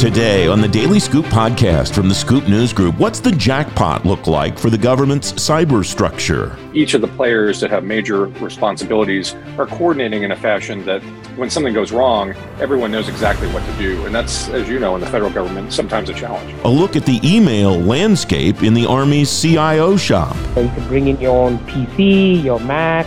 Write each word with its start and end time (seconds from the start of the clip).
Today 0.00 0.46
on 0.46 0.62
the 0.62 0.66
Daily 0.66 0.98
Scoop 0.98 1.26
podcast 1.26 1.94
from 1.94 2.08
the 2.08 2.14
Scoop 2.14 2.48
News 2.48 2.72
Group, 2.72 2.98
what's 2.98 3.20
the 3.20 3.32
jackpot 3.32 4.06
look 4.06 4.26
like 4.26 4.58
for 4.58 4.70
the 4.70 4.78
government's 4.78 5.32
cyber 5.32 5.84
structure? 5.84 6.56
Each 6.72 6.94
of 6.94 7.02
the 7.02 7.06
players 7.08 7.60
that 7.60 7.68
have 7.68 7.84
major 7.84 8.24
responsibilities 8.24 9.34
are 9.58 9.66
coordinating 9.66 10.22
in 10.22 10.32
a 10.32 10.36
fashion 10.36 10.86
that 10.86 11.02
when 11.36 11.50
something 11.50 11.74
goes 11.74 11.92
wrong, 11.92 12.32
everyone 12.60 12.90
knows 12.90 13.10
exactly 13.10 13.46
what 13.48 13.62
to 13.66 13.72
do. 13.76 14.06
And 14.06 14.14
that's, 14.14 14.48
as 14.48 14.70
you 14.70 14.78
know, 14.78 14.94
in 14.94 15.02
the 15.02 15.06
federal 15.06 15.30
government, 15.30 15.70
sometimes 15.70 16.08
a 16.08 16.14
challenge. 16.14 16.50
A 16.64 16.68
look 16.68 16.96
at 16.96 17.04
the 17.04 17.20
email 17.22 17.78
landscape 17.78 18.62
in 18.62 18.72
the 18.72 18.86
Army's 18.86 19.30
CIO 19.42 19.98
shop. 19.98 20.34
So 20.54 20.62
you 20.62 20.68
can 20.70 20.88
bring 20.88 21.08
in 21.08 21.20
your 21.20 21.36
own 21.36 21.58
PC, 21.66 22.42
your 22.42 22.58
Mac, 22.60 23.06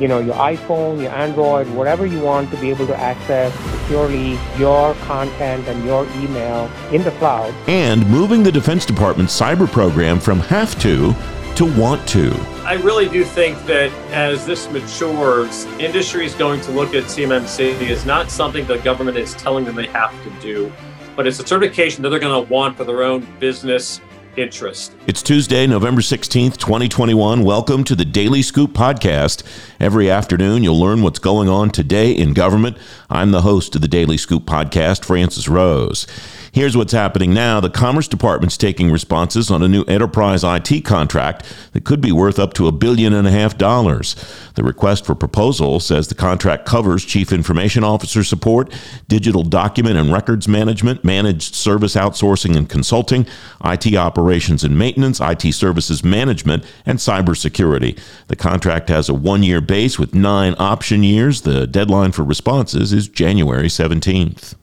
you 0.00 0.08
know, 0.08 0.18
your 0.18 0.34
iPhone, 0.34 1.02
your 1.02 1.12
Android, 1.12 1.68
whatever 1.74 2.06
you 2.06 2.20
want 2.20 2.50
to 2.50 2.56
be 2.56 2.70
able 2.70 2.86
to 2.86 2.96
access 2.96 3.52
securely 3.80 4.38
your 4.58 4.94
content 4.94 5.66
and 5.68 5.84
your 5.84 6.06
email 6.16 6.70
in 6.90 7.04
the 7.04 7.10
cloud. 7.12 7.54
And 7.68 8.08
moving 8.08 8.42
the 8.42 8.50
Defense 8.50 8.86
Department's 8.86 9.38
cyber 9.38 9.70
program 9.70 10.18
from 10.18 10.40
have 10.40 10.80
to 10.80 11.14
to 11.56 11.78
want 11.78 12.08
to. 12.08 12.32
I 12.64 12.74
really 12.74 13.08
do 13.08 13.24
think 13.24 13.58
that 13.66 13.92
as 14.12 14.46
this 14.46 14.70
matures, 14.70 15.66
industry 15.78 16.24
is 16.24 16.34
going 16.34 16.60
to 16.62 16.70
look 16.70 16.94
at 16.94 17.04
CMMC 17.04 17.90
as 17.90 18.06
not 18.06 18.30
something 18.30 18.66
the 18.66 18.78
government 18.78 19.18
is 19.18 19.34
telling 19.34 19.64
them 19.64 19.74
they 19.74 19.88
have 19.88 20.12
to 20.24 20.30
do, 20.40 20.72
but 21.16 21.26
it's 21.26 21.38
a 21.38 21.46
certification 21.46 22.02
that 22.02 22.08
they're 22.08 22.18
going 22.18 22.46
to 22.46 22.50
want 22.50 22.78
for 22.78 22.84
their 22.84 23.02
own 23.02 23.26
business 23.38 24.00
interest. 24.36 24.94
It's 25.06 25.22
Tuesday, 25.22 25.66
November 25.66 26.00
16th, 26.00 26.56
2021. 26.56 27.42
Welcome 27.42 27.84
to 27.84 27.94
the 27.94 28.04
Daily 28.04 28.42
Scoop 28.42 28.72
podcast. 28.72 29.42
Every 29.78 30.10
afternoon, 30.10 30.62
you'll 30.62 30.80
learn 30.80 31.02
what's 31.02 31.18
going 31.18 31.48
on 31.48 31.70
today 31.70 32.12
in 32.12 32.32
government. 32.32 32.76
I'm 33.08 33.30
the 33.30 33.42
host 33.42 33.74
of 33.74 33.82
the 33.82 33.88
Daily 33.88 34.16
Scoop 34.16 34.44
podcast, 34.44 35.04
Francis 35.04 35.48
Rose. 35.48 36.06
Here's 36.52 36.76
what's 36.76 36.92
happening 36.92 37.32
now. 37.32 37.60
The 37.60 37.70
Commerce 37.70 38.08
Department's 38.08 38.56
taking 38.56 38.90
responses 38.90 39.52
on 39.52 39.62
a 39.62 39.68
new 39.68 39.84
enterprise 39.84 40.42
IT 40.42 40.84
contract 40.84 41.44
that 41.72 41.84
could 41.84 42.00
be 42.00 42.10
worth 42.10 42.40
up 42.40 42.54
to 42.54 42.66
a 42.66 42.72
billion 42.72 43.12
and 43.12 43.28
a 43.28 43.30
half 43.30 43.56
dollars. 43.56 44.16
The 44.56 44.64
request 44.64 45.06
for 45.06 45.14
proposal 45.14 45.78
says 45.78 46.08
the 46.08 46.16
contract 46.16 46.66
covers 46.66 47.04
chief 47.04 47.32
information 47.32 47.84
officer 47.84 48.24
support, 48.24 48.74
digital 49.06 49.44
document 49.44 49.96
and 49.96 50.12
records 50.12 50.48
management, 50.48 51.04
managed 51.04 51.54
service 51.54 51.94
outsourcing 51.94 52.56
and 52.56 52.68
consulting, 52.68 53.26
IT 53.64 53.94
operations 53.94 54.64
and 54.64 54.76
maintenance, 54.76 55.20
IT 55.20 55.52
services 55.52 56.02
management, 56.02 56.64
and 56.84 56.98
cybersecurity. 56.98 57.96
The 58.26 58.34
contract 58.34 58.88
has 58.88 59.08
a 59.08 59.14
one 59.14 59.44
year 59.44 59.60
base 59.60 60.00
with 60.00 60.16
nine 60.16 60.56
option 60.58 61.04
years. 61.04 61.42
The 61.42 61.68
deadline 61.68 62.10
for 62.10 62.24
responses 62.24 62.92
is 62.92 63.06
January 63.06 63.68
17th. 63.68 64.56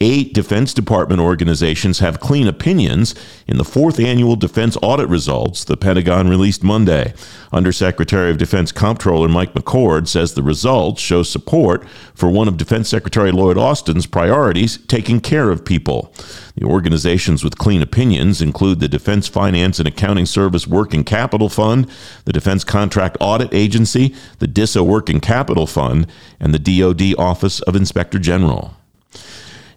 Eight 0.00 0.34
Defense 0.34 0.74
Department 0.74 1.20
organizations 1.20 2.00
have 2.00 2.20
clean 2.20 2.46
opinions 2.46 3.14
in 3.46 3.56
the 3.56 3.64
fourth 3.64 3.98
annual 3.98 4.36
defense 4.36 4.76
audit 4.82 5.08
results 5.08 5.64
the 5.64 5.76
Pentagon 5.76 6.28
released 6.28 6.62
Monday. 6.62 7.14
Undersecretary 7.52 8.30
of 8.30 8.36
Defense 8.36 8.72
Comptroller 8.72 9.28
Mike 9.28 9.54
McCord 9.54 10.06
says 10.06 10.34
the 10.34 10.42
results 10.42 11.00
show 11.00 11.22
support 11.22 11.88
for 12.14 12.28
one 12.28 12.48
of 12.48 12.58
Defense 12.58 12.88
Secretary 12.88 13.32
Lloyd 13.32 13.56
Austin's 13.56 14.04
priorities 14.06 14.78
taking 14.86 15.20
care 15.20 15.50
of 15.50 15.64
people. 15.64 16.12
The 16.56 16.66
organizations 16.66 17.42
with 17.42 17.58
clean 17.58 17.80
opinions 17.80 18.42
include 18.42 18.80
the 18.80 18.88
Defense 18.88 19.28
Finance 19.28 19.78
and 19.78 19.88
Accounting 19.88 20.26
Service 20.26 20.66
Working 20.66 21.04
Capital 21.04 21.48
Fund, 21.48 21.90
the 22.26 22.32
Defense 22.32 22.64
Contract 22.64 23.16
Audit 23.20 23.52
Agency, 23.54 24.14
the 24.40 24.46
DISA 24.46 24.82
Working 24.84 25.20
Capital 25.20 25.66
Fund, 25.66 26.06
and 26.38 26.52
the 26.52 26.58
DoD 26.58 27.18
Office 27.18 27.60
of 27.62 27.76
Inspector 27.76 28.18
General. 28.18 28.74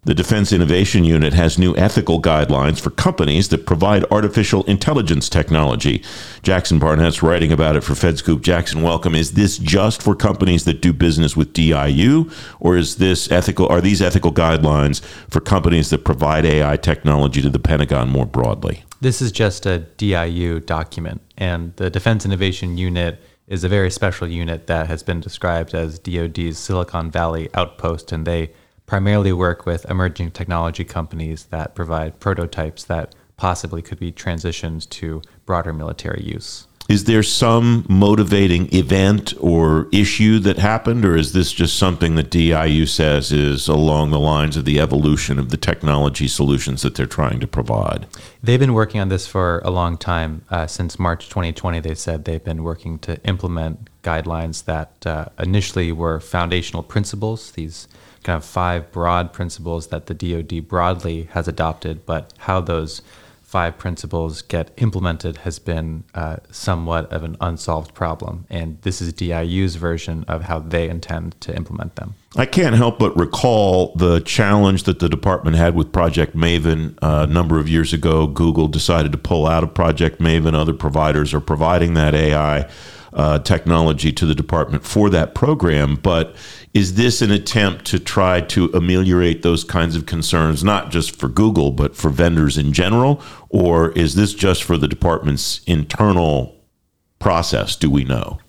The 0.05 0.14
Defense 0.14 0.53
Innovation 0.53 1.03
Unit 1.03 1.33
has 1.33 1.59
new 1.59 1.75
ethical 1.75 2.22
guidelines 2.22 2.80
for 2.80 2.89
companies 2.89 3.50
that 3.50 3.66
provide 3.66 4.06
artificial 4.06 4.64
intelligence 4.64 5.28
technology. 5.28 6.02
Jackson 6.41 6.79
Barnett's 6.79 7.22
writing 7.22 7.51
about 7.51 7.75
it 7.75 7.81
for 7.81 7.94
FedScoop. 7.94 8.41
Jackson, 8.41 8.81
welcome. 8.81 9.13
Is 9.13 9.34
this 9.34 9.57
just 9.57 10.01
for 10.01 10.16
companies 10.16 10.63
that 10.63 10.81
do 10.81 10.94
business 10.94 11.35
with 11.35 11.51
DIU, 11.51 12.31
or 12.62 12.78
is 12.78 12.96
this 12.96 13.29
ethical? 13.29 13.68
Are 13.68 13.81
these 13.81 14.01
ethical 14.01 14.31
guidelines 14.31 15.01
for 15.29 15.41
companies 15.41 15.90
that 15.90 16.06
provide 16.06 16.45
AI 16.45 16.78
technology 16.78 17.41
to 17.41 17.50
the 17.50 17.59
Pentagon 17.59 18.07
more 18.07 18.25
broadly? 18.25 18.85
This 19.01 19.22
is 19.22 19.34
just 19.34 19.66
a 19.66 19.79
DIU 19.79 20.62
document, 20.62 21.22
and 21.38 21.75
the 21.75 21.90
Defense 21.90 22.25
Innovation 22.25 22.78
Unit 22.78 23.22
is 23.47 23.66
a 23.66 23.69
very 23.69 23.91
special 23.91 24.29
unit 24.29 24.68
that 24.68 24.88
has 24.88 25.03
been 25.03 25.19
described 25.19 25.74
as 25.74 26.00
DoD's 26.00 26.57
Silicon 26.57 27.12
Valley 27.12 27.50
outpost, 27.53 28.13
and 28.13 28.25
they 28.25 28.51
primarily 28.89 29.31
work 29.31 29.67
with 29.67 29.88
emerging 29.88 30.31
technology 30.31 30.83
companies 30.83 31.44
that 31.51 31.75
provide 31.75 32.19
prototypes 32.19 32.83
that 32.85 33.13
possibly 33.38 33.83
could 33.83 34.00
be 34.00 34.11
transitioned 34.11 34.89
to 34.89 35.22
broader 35.45 35.72
military 35.72 36.23
use. 36.23 36.66
Is 36.89 37.03
there 37.03 37.22
some 37.22 37.85
motivating 37.88 38.67
event 38.73 39.35
or 39.39 39.88
issue 39.91 40.39
that 40.39 40.57
happened, 40.57 41.05
or 41.05 41.16
is 41.16 41.33
this 41.33 41.51
just 41.51 41.77
something 41.77 42.16
that 42.16 42.31
DIU 42.31 42.88
says 42.88 43.31
is 43.31 43.67
along 43.67 44.09
the 44.09 44.19
lines 44.19 44.57
of 44.57 44.66
the 44.66 44.79
evolution 44.79 45.38
of 45.38 45.50
the 45.50 45.57
technology 45.57 46.27
solutions 46.27 46.81
that 46.81 46.95
they're 46.95 47.06
trying 47.06 47.39
to 47.41 47.47
provide? 47.47 48.07
They've 48.41 48.59
been 48.59 48.73
working 48.73 49.00
on 49.00 49.09
this 49.09 49.27
for 49.27 49.61
a 49.63 49.69
long 49.69 50.00
time. 50.00 50.41
Uh, 50.50 50.66
since 50.66 50.97
March 50.97 51.29
2020, 51.29 51.79
they 51.79 51.94
said 51.94 52.25
they've 52.25 52.44
been 52.44 52.63
working 52.63 52.97
to 53.00 53.23
implement 53.23 53.88
guidelines 54.01 54.66
that 54.66 55.06
uh, 55.06 55.25
initially 55.38 55.91
were 55.91 56.19
foundational 56.19 56.81
principles, 56.81 57.51
these 57.51 57.88
kind 58.29 58.38
of 58.38 58.45
five 58.45 58.91
broad 58.91 59.34
principles 59.34 59.88
that 59.88 60.06
the 60.06 60.13
DoD 60.13 60.67
broadly 60.67 61.23
has 61.31 61.47
adopted, 61.47 62.06
but 62.06 62.31
how 62.38 62.62
those 62.62 63.01
five 63.41 63.75
principles 63.79 64.44
get 64.44 64.69
implemented 64.78 65.38
has 65.38 65.57
been 65.57 66.03
uh, 66.13 66.35
somewhat 66.51 67.12
of 67.12 67.23
an 67.23 67.35
unsolved 67.41 67.95
problem. 67.95 68.45
And 68.47 68.79
this 68.84 69.01
is 69.01 69.12
DIU's 69.13 69.78
version 69.78 70.25
of 70.28 70.44
how 70.44 70.59
they 70.59 70.88
intend 70.88 71.41
to 71.41 71.56
implement 71.56 71.95
them. 71.95 72.13
I 72.35 72.45
can't 72.45 72.75
help 72.75 73.00
but 73.00 73.18
recall 73.18 73.95
the 73.95 74.19
challenge 74.19 74.84
that 74.84 75.00
the 75.00 75.09
department 75.09 75.57
had 75.57 75.73
with 75.73 75.91
Project 75.91 76.38
Maven 76.38 77.00
uh, 77.01 77.25
a 77.28 77.34
number 77.34 77.57
of 77.57 77.68
years 77.68 77.94
ago. 77.94 78.28
Google 78.28 78.68
decided 78.68 79.12
to 79.13 79.18
pull 79.18 79.47
out 79.47 79.63
of 79.63 79.73
Project 79.73 80.22
Maven. 80.22 80.53
Other 80.53 80.73
providers 80.73 81.34
are 81.34 81.41
providing 81.41 81.95
that 81.95 82.13
AI 82.13 82.69
uh, 83.13 83.39
technology 83.39 84.12
to 84.12 84.25
the 84.25 84.35
department 84.35 84.84
for 84.84 85.09
that 85.09 85.34
program. 85.34 85.95
But 85.95 86.35
is 86.74 86.96
this 86.96 87.22
an 87.22 87.31
attempt 87.31 87.85
to 87.85 88.00
try 88.00 88.41
to 88.41 88.66
ameliorate 88.74 89.41
those 89.41 89.63
kinds 89.63 89.96
of 89.96 90.06
concerns, 90.06 90.63
not 90.63 90.91
just 90.91 91.16
for 91.16 91.28
Google, 91.28 91.72
but 91.72 91.96
for 91.96 92.09
vendors 92.09 92.57
in 92.57 92.74
general? 92.74 93.22
Or 93.50 93.91
is 93.94 94.16
this 94.16 94.34
just 94.34 94.63
for 94.63 94.78
the 94.78 94.88
department's 94.88 95.62
internal 95.66 96.56
process? 97.18 97.75
Do 97.75 97.90
we 97.90 98.03
know? 98.03 98.40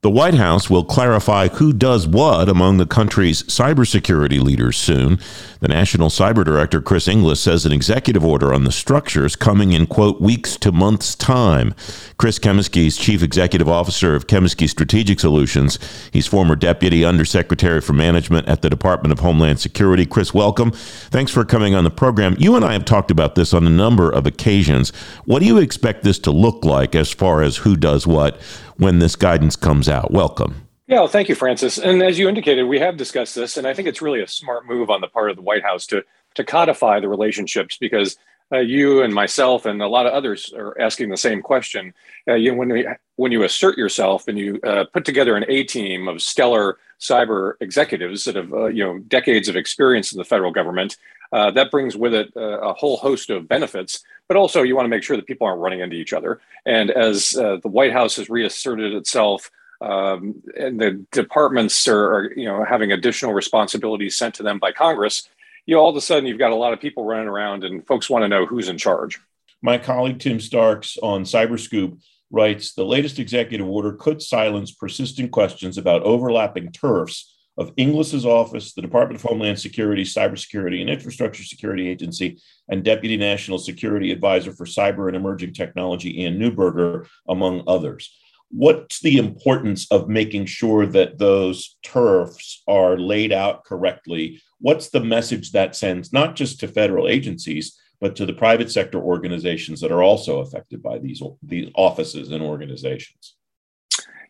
The 0.10 0.16
White 0.16 0.34
House 0.34 0.72
will 0.72 0.84
clarify 0.84 1.50
who 1.50 1.72
does 1.72 2.08
what 2.08 2.50
among 2.50 2.78
the 2.78 2.88
country's 2.88 3.44
cybersecurity 3.44 4.42
leaders 4.42 4.76
soon. 4.76 5.20
The 5.60 5.68
National 5.68 6.10
Cyber 6.10 6.44
Director, 6.44 6.82
Chris 6.82 7.08
Inglis, 7.08 7.40
says 7.40 7.64
an 7.64 7.72
executive 7.72 8.26
order 8.26 8.52
on 8.52 8.64
the 8.64 8.72
structures 8.72 9.36
coming 9.36 9.72
in, 9.72 9.86
quote, 9.86 10.20
weeks 10.20 10.58
to 10.58 10.72
months' 10.72 11.14
time. 11.14 11.76
Chris 12.18 12.40
Cummiskey 12.40 12.88
is 12.88 12.98
Chief 12.98 13.22
Executive 13.22 13.70
Officer 13.70 14.16
of 14.16 14.26
Cummiskey 14.26 14.68
Strategic 14.68 15.20
Solutions. 15.20 15.78
He's 16.12 16.26
former 16.26 16.56
Deputy 16.56 17.06
Undersecretary 17.06 17.80
for 17.80 17.94
Management 17.94 18.48
at 18.48 18.64
the 18.64 18.70
Department 18.72 19.12
of 19.12 19.20
Homeland 19.20 19.60
Security. 19.60 20.08
Chris, 20.08 20.34
welcome. 20.34 20.72
Thanks 20.72 21.32
for 21.32 21.46
coming 21.46 21.76
on 21.76 21.84
the 21.84 21.92
program. 21.92 22.36
You 22.40 22.56
and 22.56 22.66
I 22.66 22.74
have 22.74 22.86
talked 22.86 23.12
about 23.12 23.36
this 23.36 23.54
on 23.54 23.68
a 23.68 23.70
number 23.70 24.10
of 24.10 24.26
occasions. 24.26 24.90
What 25.26 25.42
do 25.42 25.46
you 25.46 25.60
expect 25.60 26.02
this 26.02 26.18
to 26.20 26.32
look 26.32 26.66
like 26.66 26.96
as 26.96 27.12
far 27.14 27.44
as 27.44 27.58
who 27.58 27.76
does 27.76 28.08
what? 28.08 28.42
When 28.80 29.00
this 29.00 29.16
guidance 29.16 29.56
comes 29.56 29.88
out. 29.88 30.12
Welcome. 30.12 30.68
Yeah, 30.88 31.02
well, 31.02 31.08
thank 31.08 31.30
you, 31.30 31.36
Francis. 31.36 31.78
And 31.78 32.02
as 32.02 32.18
you 32.18 32.28
indicated, 32.28 32.64
we 32.64 32.80
have 32.80 32.98
discussed 32.98 33.36
this, 33.36 33.58
and 33.58 33.68
I 33.68 33.76
think 33.76 33.88
it's 33.88 34.02
really 34.02 34.24
a 34.24 34.28
smart 34.28 34.66
move 34.66 34.90
on 34.90 35.02
the 35.02 35.08
part 35.08 35.30
of 35.30 35.36
the 35.36 35.44
White 35.44 35.62
House 35.64 35.86
to 35.88 36.04
to 36.36 36.44
codify 36.44 37.00
the 37.00 37.10
relationships 37.10 37.78
because 37.78 38.18
uh, 38.52 38.58
you 38.58 39.04
and 39.04 39.14
myself 39.14 39.66
and 39.66 39.81
a 39.81 39.88
lot 39.88 40.08
of 40.08 40.14
others 40.14 40.54
are 40.56 40.80
asking 40.80 41.10
the 41.10 41.18
same 41.18 41.42
question. 41.42 41.94
Uh, 42.28 42.34
you 42.34 42.56
when 42.56 42.70
we, 42.70 42.88
when 43.18 43.31
you 43.31 43.44
assert 43.44 43.78
yourself 43.78 44.28
and 44.28 44.40
you 44.40 44.60
uh, 44.64 44.86
put 44.92 45.06
together 45.06 45.36
an 45.36 45.46
A 45.48 45.64
team 45.64 46.08
of 46.08 46.22
stellar 46.22 46.78
cyber 47.00 47.54
executives 47.62 48.25
that 48.25 48.36
have 48.36 48.52
uh, 48.52 48.66
you 48.66 48.84
know 48.84 48.98
decades 49.00 49.48
of 49.48 49.56
experience 49.56 50.12
in 50.12 50.18
the 50.18 50.25
federal 50.25 50.52
government, 50.52 50.98
uh, 51.31 51.52
that 51.52 51.72
brings 51.72 51.96
with 51.96 52.14
it 52.14 52.31
uh, 52.36 52.60
a 52.60 52.74
whole 52.74 52.98
host 52.98 53.30
of 53.30 53.48
benefits. 53.48 54.04
But 54.28 54.38
also, 54.38 54.62
you 54.62 54.76
want 54.76 54.86
to 54.86 54.90
make 54.90 55.04
sure 55.04 55.18
that 55.18 55.28
people 55.28 55.48
aren't 55.48 55.62
running 55.62 55.80
into 55.80 55.96
each 55.96 56.14
other. 56.14 56.40
And 56.66 56.92
as 56.92 57.31
the 57.31 57.60
White 57.64 57.94
House 57.94 58.16
has 58.18 58.30
reasserted 58.30 58.94
itself. 58.94 59.52
Um, 59.81 60.44
and 60.58 60.78
the 60.78 61.06
departments 61.14 61.88
are, 61.88 62.14
are, 62.14 62.34
you 62.34 62.44
know, 62.44 62.66
having 62.66 62.92
additional 62.92 63.31
responsibilities 63.31 64.18
sent 64.18 64.36
to 64.36 64.44
them 64.44 64.60
by 64.60 64.74
Congress 64.74 65.30
you 65.70 65.76
know, 65.76 65.81
all 65.81 65.92
of 65.92 65.96
a 65.96 66.02
sudden 66.02 66.26
you've 66.26 66.40
got 66.40 66.52
a 66.52 66.56
lot 66.56 66.74
of 66.74 66.80
people 66.80 67.06
running 67.06 67.28
around 67.28 67.64
and 67.64 67.86
folks 67.86 68.10
want 68.10 68.24
to 68.24 68.28
know 68.28 68.44
who's 68.44 68.70
in 68.70 68.78
charge. 68.80 69.20
My 69.62 69.78
colleague 69.78 70.20
Tim 70.20 70.40
Starks 70.40 70.98
on 71.04 71.25
Cyberscoop 71.25 72.02
writes 72.32 72.74
the 72.74 72.84
latest 72.84 73.20
executive 73.20 73.68
order 73.68 73.94
could 73.94 74.20
silence 74.20 74.72
persistent 74.72 75.30
questions 75.30 75.78
about 75.78 76.02
overlapping 76.02 76.72
turfs 76.72 77.36
of 77.60 77.72
Inglis's 77.78 78.26
office, 78.26 78.74
the 78.74 78.82
Department 78.82 79.22
of 79.22 79.30
Homeland 79.30 79.60
Security, 79.60 80.04
Cybersecurity 80.04 80.82
and 80.82 80.90
Infrastructure 80.90 81.44
Security 81.44 81.88
Agency, 81.88 82.42
and 82.70 82.84
Deputy 82.84 83.18
National 83.18 83.60
Security 83.60 84.12
Advisor 84.12 84.54
for 84.54 84.66
Cyber 84.66 85.08
and 85.08 85.16
Emerging 85.16 85.54
Technology, 85.54 86.26
Anne 86.26 86.40
Neuberger, 86.40 87.08
among 87.28 87.64
others 87.68 88.10
what's 88.50 89.00
the 89.02 89.18
importance 89.18 89.90
of 89.92 90.10
making 90.10 90.46
sure 90.46 90.86
that 90.88 91.18
those 91.18 91.78
turfs 91.84 92.64
are 92.68 92.98
laid 92.98 93.32
out 93.32 93.64
correctly? 93.64 94.42
What's 94.60 94.90
the 94.90 95.00
message 95.00 95.52
that 95.52 95.76
sends 95.76 96.12
not 96.12 96.36
just 96.36 96.60
to 96.60 96.68
federal 96.68 97.08
agencies, 97.08 97.80
but 98.02 98.16
to 98.16 98.26
the 98.26 98.34
private 98.34 98.72
sector 98.72 99.00
organizations 99.00 99.82
that 99.82 99.92
are 99.92 100.04
also 100.04 100.40
affected 100.40 100.82
by 100.82 100.98
these, 100.98 101.22
these 101.44 101.70
offices 101.76 102.32
and 102.32 102.42
organizations? 102.42 103.36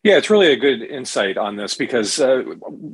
Yeah, 0.04 0.16
it's 0.18 0.30
really 0.30 0.54
a 0.54 0.58
good 0.58 0.82
insight 0.82 1.38
on 1.38 1.58
this 1.58 1.76
because 1.76 2.22
uh, 2.22 2.44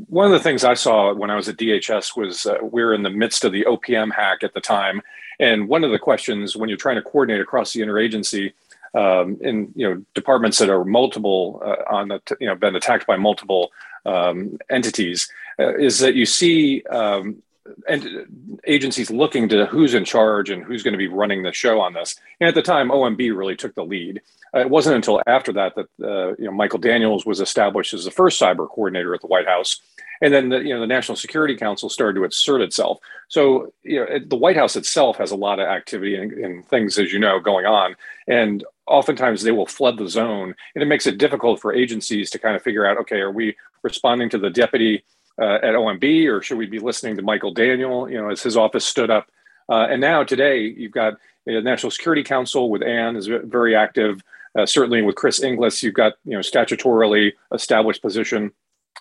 one 0.10 0.26
of 0.26 0.32
the 0.32 0.40
things 0.40 0.64
I 0.64 0.74
saw 0.74 1.14
when 1.14 1.30
I 1.30 1.36
was 1.36 1.48
at 1.48 1.58
DHS 1.58 2.18
was 2.18 2.48
uh, 2.48 2.58
we 2.64 2.84
were 2.84 2.96
in 2.96 3.04
the 3.04 3.12
midst 3.12 3.46
of 3.46 3.52
the 3.52 3.64
OPM 3.66 4.12
hack 4.12 4.40
at 4.42 4.56
the 4.56 4.62
time. 4.62 5.04
And 5.40 5.68
one 5.68 5.84
of 5.84 5.92
the 5.92 6.00
questions 6.00 6.56
when 6.56 6.68
you're 6.68 6.80
trying 6.80 6.96
to 6.96 7.04
coordinate 7.04 7.42
across 7.42 7.74
the 7.74 7.82
interagency 7.82 8.54
um, 8.96 9.38
in 9.42 9.72
you 9.76 9.88
know 9.88 10.04
departments 10.16 10.58
that 10.58 10.70
are 10.70 10.84
multiple 10.84 11.62
uh, 11.64 11.94
on 11.94 12.08
the 12.08 12.22
you 12.40 12.48
know 12.48 12.56
been 12.56 12.76
attacked 12.76 13.06
by 13.06 13.18
multiple 13.18 13.72
um, 14.06 14.58
entities 14.70 15.30
uh, 15.60 15.76
is 15.76 16.00
that 16.00 16.16
you 16.16 16.26
see 16.26 16.82
um, 16.84 17.44
and 17.88 18.60
agencies 18.66 19.10
looking 19.10 19.50
to 19.50 19.66
who's 19.66 19.94
in 19.94 20.06
charge 20.06 20.50
and 20.50 20.64
who's 20.64 20.84
going 20.84 20.94
to 20.94 20.98
be 20.98 21.08
running 21.08 21.44
the 21.44 21.52
show 21.52 21.80
on 21.80 21.94
this. 21.94 22.16
And 22.40 22.48
at 22.48 22.56
the 22.56 22.62
time, 22.62 22.90
OMB 22.90 23.36
really 23.36 23.56
took 23.56 23.76
the 23.76 23.86
lead. 23.86 24.22
Uh, 24.54 24.60
it 24.60 24.70
wasn't 24.70 24.96
until 24.96 25.22
after 25.28 25.52
that 25.54 25.74
that 25.76 25.88
uh, 26.04 26.36
you 26.38 26.46
know 26.46 26.52
Michael 26.52 26.80
Daniels 26.80 27.26
was 27.26 27.40
established 27.40 27.94
as 27.94 28.06
the 28.06 28.12
first 28.12 28.40
cyber 28.40 28.68
coordinator 28.68 29.14
at 29.14 29.22
the 29.22 29.28
White 29.28 29.48
House, 29.48 29.82
and 30.22 30.34
then 30.34 30.50
the, 30.50 30.60
you 30.60 30.74
know 30.74 30.80
the 30.80 30.88
National 30.88 31.16
Security 31.16 31.56
Council 31.56 31.90
started 31.90 32.20
to 32.20 32.26
assert 32.26 32.62
itself. 32.62 33.00
So 33.28 33.74
you 33.84 34.00
know 34.00 34.20
the 34.26 34.38
White 34.38 34.56
House 34.56 34.76
itself 34.76 35.18
has 35.18 35.32
a 35.32 35.36
lot 35.36 35.60
of 35.60 35.68
activity 35.68 36.16
and, 36.16 36.32
and 36.32 36.68
things, 36.68 36.98
as 36.98 37.12
you 37.12 37.20
know, 37.20 37.40
going 37.40 37.66
on, 37.66 37.96
and 38.28 38.64
oftentimes 38.88 39.42
they 39.42 39.52
will 39.52 39.66
flood 39.66 39.98
the 39.98 40.08
zone, 40.08 40.56
and 40.76 40.82
it 40.82 40.88
makes 40.88 41.08
it 41.08 41.18
difficult 41.18 41.60
for 41.60 41.74
agencies 41.74 42.30
to 42.30 42.40
kind 42.40 42.56
of 42.56 42.62
figure 42.62 42.86
out, 42.86 42.98
okay, 42.98 43.18
are 43.18 43.32
we 43.32 43.56
responding 43.82 44.30
to 44.30 44.38
the 44.38 44.50
deputy 44.50 45.04
uh, 45.40 45.56
at 45.56 45.76
OMB, 45.76 46.32
or 46.32 46.42
should 46.42 46.58
we 46.58 46.66
be 46.66 46.80
listening 46.80 47.16
to 47.18 47.22
Michael 47.22 47.52
Daniel? 47.52 48.10
You 48.10 48.22
know, 48.22 48.30
as 48.30 48.42
his 48.42 48.58
office 48.58 48.86
stood 48.86 49.10
up, 49.10 49.28
uh, 49.70 49.88
and 49.90 50.02
now 50.02 50.24
today 50.24 50.62
you've 50.62 50.92
got 50.92 51.16
the 51.46 51.62
National 51.62 51.92
Security 51.92 52.24
Council 52.24 52.70
with 52.70 52.82
Anne 52.82 53.16
is 53.16 53.28
very 53.28 53.76
active. 53.76 54.22
Uh, 54.58 54.66
certainly 54.66 55.02
with 55.02 55.16
Chris 55.16 55.44
Inglis, 55.44 55.84
you've 55.84 55.94
got 55.94 56.14
you 56.24 56.34
know 56.34 56.40
statutorily 56.40 57.34
established 57.54 58.02
position 58.02 58.52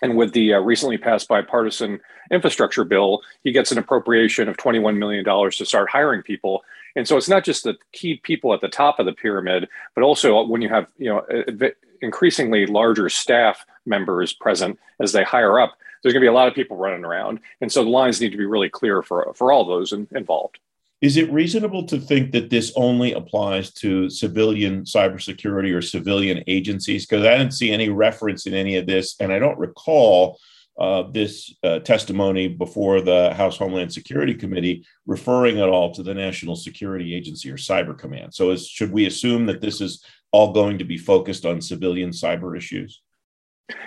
and 0.01 0.17
with 0.17 0.33
the 0.33 0.53
uh, 0.53 0.59
recently 0.59 0.97
passed 0.97 1.27
bipartisan 1.27 1.99
infrastructure 2.31 2.83
bill, 2.83 3.21
he 3.43 3.51
gets 3.51 3.71
an 3.71 3.77
appropriation 3.77 4.49
of 4.49 4.57
$21 4.57 4.97
million 4.97 5.23
to 5.23 5.65
start 5.65 5.89
hiring 5.89 6.21
people. 6.21 6.63
And 6.95 7.07
so 7.07 7.17
it's 7.17 7.29
not 7.29 7.43
just 7.43 7.63
the 7.63 7.77
key 7.91 8.19
people 8.23 8.53
at 8.53 8.61
the 8.61 8.67
top 8.67 8.99
of 8.99 9.05
the 9.05 9.13
pyramid, 9.13 9.67
but 9.93 10.03
also 10.03 10.45
when 10.45 10.61
you 10.61 10.69
have 10.69 10.87
you 10.97 11.09
know 11.09 11.25
increasingly 12.01 12.65
larger 12.65 13.09
staff 13.09 13.65
members 13.85 14.33
present 14.33 14.79
as 14.99 15.11
they 15.11 15.23
hire 15.23 15.59
up, 15.59 15.77
there's 16.05 16.13
going 16.13 16.21
to 16.21 16.25
be 16.25 16.29
a 16.29 16.33
lot 16.33 16.47
of 16.47 16.53
people 16.53 16.77
running 16.77 17.03
around. 17.03 17.39
And 17.61 17.71
so 17.71 17.83
the 17.83 17.89
lines 17.89 18.21
need 18.21 18.29
to 18.29 18.37
be 18.37 18.45
really 18.45 18.69
clear 18.69 19.01
for, 19.01 19.33
for 19.33 19.51
all 19.51 19.65
those 19.65 19.91
in, 19.91 20.07
involved. 20.11 20.59
Is 21.01 21.17
it 21.17 21.31
reasonable 21.31 21.83
to 21.87 21.99
think 21.99 22.31
that 22.33 22.51
this 22.51 22.71
only 22.75 23.13
applies 23.13 23.73
to 23.73 24.07
civilian 24.11 24.83
cybersecurity 24.83 25.73
or 25.73 25.81
civilian 25.81 26.43
agencies? 26.45 27.07
Because 27.07 27.25
I 27.25 27.35
didn't 27.35 27.55
see 27.55 27.71
any 27.71 27.89
reference 27.89 28.45
in 28.45 28.53
any 28.53 28.75
of 28.75 28.85
this, 28.85 29.15
and 29.19 29.33
I 29.33 29.39
don't 29.39 29.57
recall 29.57 30.37
uh, 30.79 31.05
this 31.09 31.51
uh, 31.63 31.79
testimony 31.79 32.49
before 32.49 33.01
the 33.01 33.33
House 33.33 33.57
Homeland 33.57 33.91
Security 33.91 34.35
Committee 34.35 34.85
referring 35.07 35.59
at 35.59 35.69
all 35.69 35.91
to 35.95 36.03
the 36.03 36.13
National 36.13 36.55
Security 36.55 37.15
Agency 37.15 37.49
or 37.49 37.57
Cyber 37.57 37.97
Command. 37.97 38.35
So, 38.35 38.51
is, 38.51 38.67
should 38.67 38.91
we 38.91 39.07
assume 39.07 39.47
that 39.47 39.59
this 39.59 39.81
is 39.81 40.03
all 40.31 40.53
going 40.53 40.77
to 40.77 40.85
be 40.85 40.99
focused 40.99 41.47
on 41.47 41.61
civilian 41.61 42.11
cyber 42.11 42.55
issues? 42.55 43.01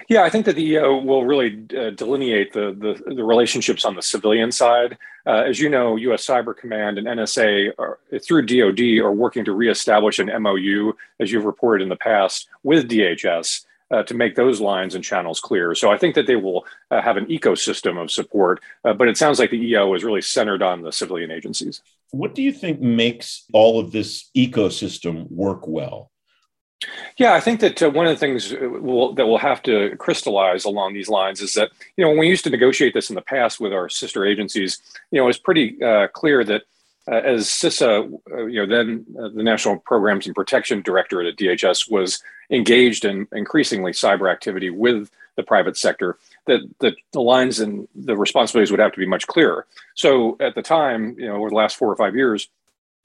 Yeah, 0.08 0.22
I 0.22 0.30
think 0.30 0.46
that 0.46 0.56
the 0.56 0.64
EO 0.64 0.96
will 0.98 1.24
really 1.24 1.64
uh, 1.76 1.90
delineate 1.90 2.52
the, 2.52 2.74
the, 2.78 3.14
the 3.14 3.24
relationships 3.24 3.84
on 3.84 3.94
the 3.94 4.02
civilian 4.02 4.50
side. 4.50 4.98
Uh, 5.26 5.44
as 5.46 5.60
you 5.60 5.68
know, 5.68 5.96
U.S. 5.96 6.26
Cyber 6.26 6.56
Command 6.56 6.98
and 6.98 7.06
NSA 7.06 7.72
are, 7.78 7.98
through 8.22 8.46
DoD 8.46 9.04
are 9.04 9.12
working 9.12 9.44
to 9.44 9.52
reestablish 9.52 10.18
an 10.18 10.30
MOU, 10.42 10.94
as 11.20 11.30
you've 11.30 11.44
reported 11.44 11.82
in 11.82 11.90
the 11.90 11.96
past, 11.96 12.48
with 12.64 12.88
DHS 12.88 13.66
uh, 13.90 14.02
to 14.04 14.14
make 14.14 14.34
those 14.34 14.60
lines 14.60 14.94
and 14.94 15.04
channels 15.04 15.40
clear. 15.40 15.74
So 15.74 15.90
I 15.90 15.98
think 15.98 16.14
that 16.14 16.26
they 16.26 16.36
will 16.36 16.66
uh, 16.90 17.00
have 17.00 17.16
an 17.16 17.26
ecosystem 17.26 18.02
of 18.02 18.10
support, 18.10 18.60
uh, 18.84 18.94
but 18.94 19.08
it 19.08 19.16
sounds 19.16 19.38
like 19.38 19.50
the 19.50 19.62
EO 19.62 19.94
is 19.94 20.04
really 20.04 20.22
centered 20.22 20.62
on 20.62 20.82
the 20.82 20.92
civilian 20.92 21.30
agencies. 21.30 21.82
What 22.10 22.34
do 22.34 22.42
you 22.42 22.52
think 22.52 22.80
makes 22.80 23.44
all 23.52 23.78
of 23.78 23.92
this 23.92 24.30
ecosystem 24.36 25.30
work 25.30 25.68
well? 25.68 26.10
Yeah, 27.16 27.34
I 27.34 27.40
think 27.40 27.60
that 27.60 27.82
uh, 27.82 27.90
one 27.90 28.06
of 28.06 28.14
the 28.14 28.20
things 28.20 28.52
uh, 28.52 28.58
we'll, 28.60 29.12
that 29.14 29.26
we'll 29.26 29.38
have 29.38 29.62
to 29.64 29.96
crystallize 29.96 30.64
along 30.64 30.94
these 30.94 31.08
lines 31.08 31.40
is 31.40 31.54
that 31.54 31.70
you 31.96 32.04
know 32.04 32.10
when 32.10 32.18
we 32.18 32.28
used 32.28 32.44
to 32.44 32.50
negotiate 32.50 32.94
this 32.94 33.10
in 33.10 33.16
the 33.16 33.22
past 33.22 33.58
with 33.58 33.72
our 33.72 33.88
sister 33.88 34.24
agencies, 34.24 34.80
you 35.10 35.18
know, 35.18 35.24
it 35.24 35.26
was 35.26 35.38
pretty 35.38 35.82
uh, 35.82 36.06
clear 36.08 36.44
that 36.44 36.62
uh, 37.10 37.16
as 37.24 37.46
CISA, 37.46 38.12
uh, 38.30 38.44
you 38.44 38.64
know, 38.64 38.66
then 38.66 39.06
uh, 39.18 39.28
the 39.28 39.42
National 39.42 39.78
Programs 39.78 40.26
and 40.26 40.34
Protection 40.34 40.82
Directorate 40.82 41.26
at 41.26 41.36
DHS 41.36 41.90
was 41.90 42.22
engaged 42.50 43.04
in 43.04 43.26
increasingly 43.32 43.92
cyber 43.92 44.30
activity 44.30 44.70
with 44.70 45.10
the 45.36 45.42
private 45.42 45.76
sector, 45.76 46.18
that, 46.46 46.60
that 46.80 46.94
the 47.12 47.20
lines 47.20 47.60
and 47.60 47.88
the 47.94 48.16
responsibilities 48.16 48.70
would 48.70 48.80
have 48.80 48.92
to 48.92 48.98
be 48.98 49.06
much 49.06 49.26
clearer. 49.26 49.66
So 49.94 50.36
at 50.40 50.54
the 50.54 50.62
time, 50.62 51.14
you 51.18 51.28
know, 51.28 51.36
over 51.36 51.48
the 51.48 51.54
last 51.54 51.76
four 51.76 51.90
or 51.90 51.96
five 51.96 52.14
years, 52.14 52.48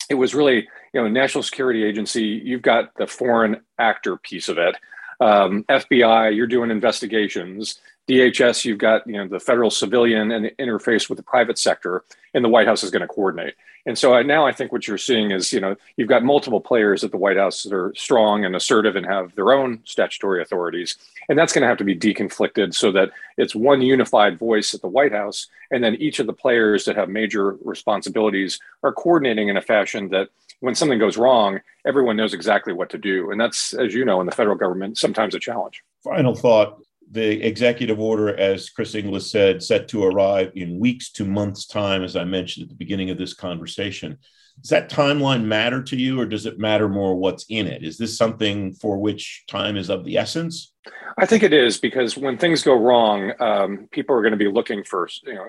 it 0.10 0.16
was 0.16 0.36
really 0.36 0.68
you 0.94 1.02
know 1.02 1.08
national 1.08 1.44
security 1.44 1.84
agency. 1.84 2.24
You've 2.24 2.62
got 2.62 2.96
the 2.96 3.08
foreign 3.08 3.62
actor 3.78 4.18
piece 4.18 4.50
of 4.50 4.58
it. 4.58 4.76
Um, 5.20 5.64
fbi 5.70 6.36
you're 6.36 6.48
doing 6.48 6.72
investigations. 6.72 7.80
Dhs 8.10 8.66
you've 8.66 8.80
got 8.80 9.06
you 9.08 9.14
know 9.14 9.28
the 9.28 9.40
federal 9.40 9.70
civilian 9.70 10.32
and 10.32 10.46
the 10.46 10.52
interface 10.60 11.10
with 11.10 11.18
the 11.18 11.24
private 11.24 11.58
sector 11.58 12.04
and 12.34 12.44
the 12.44 12.50
white 12.50 12.68
house 12.68 12.84
is 12.84 12.92
going 12.92 13.02
to 13.02 13.08
coordinate. 13.08 13.56
And 13.86 13.98
so 13.98 14.14
I, 14.14 14.24
now 14.24 14.46
i 14.46 14.52
think 14.52 14.72
what 14.72 14.88
you're 14.88 14.98
seeing 14.98 15.32
is 15.32 15.52
you 15.52 15.60
know 15.60 15.76
you've 15.98 16.10
got 16.10 16.24
multiple 16.24 16.62
players 16.62 17.04
at 17.04 17.12
the 17.12 17.18
white 17.18 17.38
house 17.38 17.64
that 17.64 17.74
are 17.74 17.94
strong 17.96 18.46
and 18.46 18.56
assertive 18.56 18.96
and 18.96 19.06
have 19.06 19.36
their 19.36 19.52
own 19.54 19.82
statutory 19.86 20.42
authorities 20.42 20.98
And 21.30 21.38
that's 21.38 21.54
going 21.54 21.62
to 21.62 21.68
have 21.68 21.78
to 21.78 21.84
be 21.84 21.96
deconflicted 21.96 22.74
so 22.74 22.92
that 22.92 23.12
it's 23.38 23.56
one 23.56 23.82
unified 23.82 24.38
voice 24.38 24.74
at 24.74 24.82
the 24.82 24.88
White 24.88 25.14
House. 25.14 25.48
And 25.72 25.84
then 25.84 25.96
each 25.96 26.20
of 26.20 26.28
the 26.28 26.34
players 26.34 26.86
that 26.86 26.96
have 26.96 27.10
major 27.10 27.58
responsibilities 27.64 28.60
are 28.84 28.94
coordinating 28.94 29.48
in 29.50 29.58
a 29.58 29.62
fashion 29.62 30.10
that 30.10 30.30
when 30.60 30.76
something 30.76 31.00
goes 31.00 31.18
wrong, 31.18 31.60
everyone 31.86 32.16
knows 32.16 32.34
exactly 32.34 32.74
what 32.74 32.90
to 32.92 32.98
do. 32.98 33.32
And 33.32 33.40
that's, 33.40 33.74
as 33.74 33.94
you 33.94 34.06
know, 34.06 34.20
in 34.22 34.26
the 34.26 34.32
federal 34.32 34.56
government, 34.56 34.98
sometimes 34.98 35.36
a 35.36 35.40
challenge. 35.40 35.84
Final 36.04 36.36
thought 36.36 36.82
the 37.12 37.46
executive 37.46 38.00
order, 38.00 38.36
as 38.36 38.70
Chris 38.70 38.96
Inglis 38.96 39.30
said, 39.30 39.62
set 39.62 39.88
to 39.90 40.04
arrive 40.04 40.52
in 40.56 40.80
weeks 40.80 41.12
to 41.12 41.26
months' 41.26 41.68
time, 41.68 42.04
as 42.04 42.16
I 42.16 42.24
mentioned 42.24 42.64
at 42.64 42.70
the 42.70 42.76
beginning 42.76 43.10
of 43.10 43.18
this 43.18 43.34
conversation. 43.34 44.18
Does 44.62 44.70
that 44.70 44.90
timeline 44.90 45.44
matter 45.44 45.84
to 45.84 45.96
you, 45.98 46.20
or 46.20 46.26
does 46.26 46.46
it 46.46 46.58
matter 46.58 46.88
more 46.88 47.16
what's 47.16 47.46
in 47.50 47.68
it? 47.68 47.84
Is 47.84 47.98
this 47.98 48.18
something 48.18 48.74
for 48.74 48.98
which 48.98 49.44
time 49.48 49.76
is 49.76 49.90
of 49.90 50.06
the 50.06 50.18
essence? 50.18 50.72
I 51.18 51.26
think 51.26 51.44
it 51.44 51.54
is 51.54 51.78
because 51.78 52.18
when 52.18 52.38
things 52.38 52.64
go 52.64 52.76
wrong, 52.76 53.34
um, 53.40 53.90
people 53.92 54.16
are 54.16 54.22
going 54.22 54.32
to 54.32 54.38
be 54.38 54.48
looking 54.48 54.84
for 54.84 55.10
you 55.24 55.34
know 55.34 55.48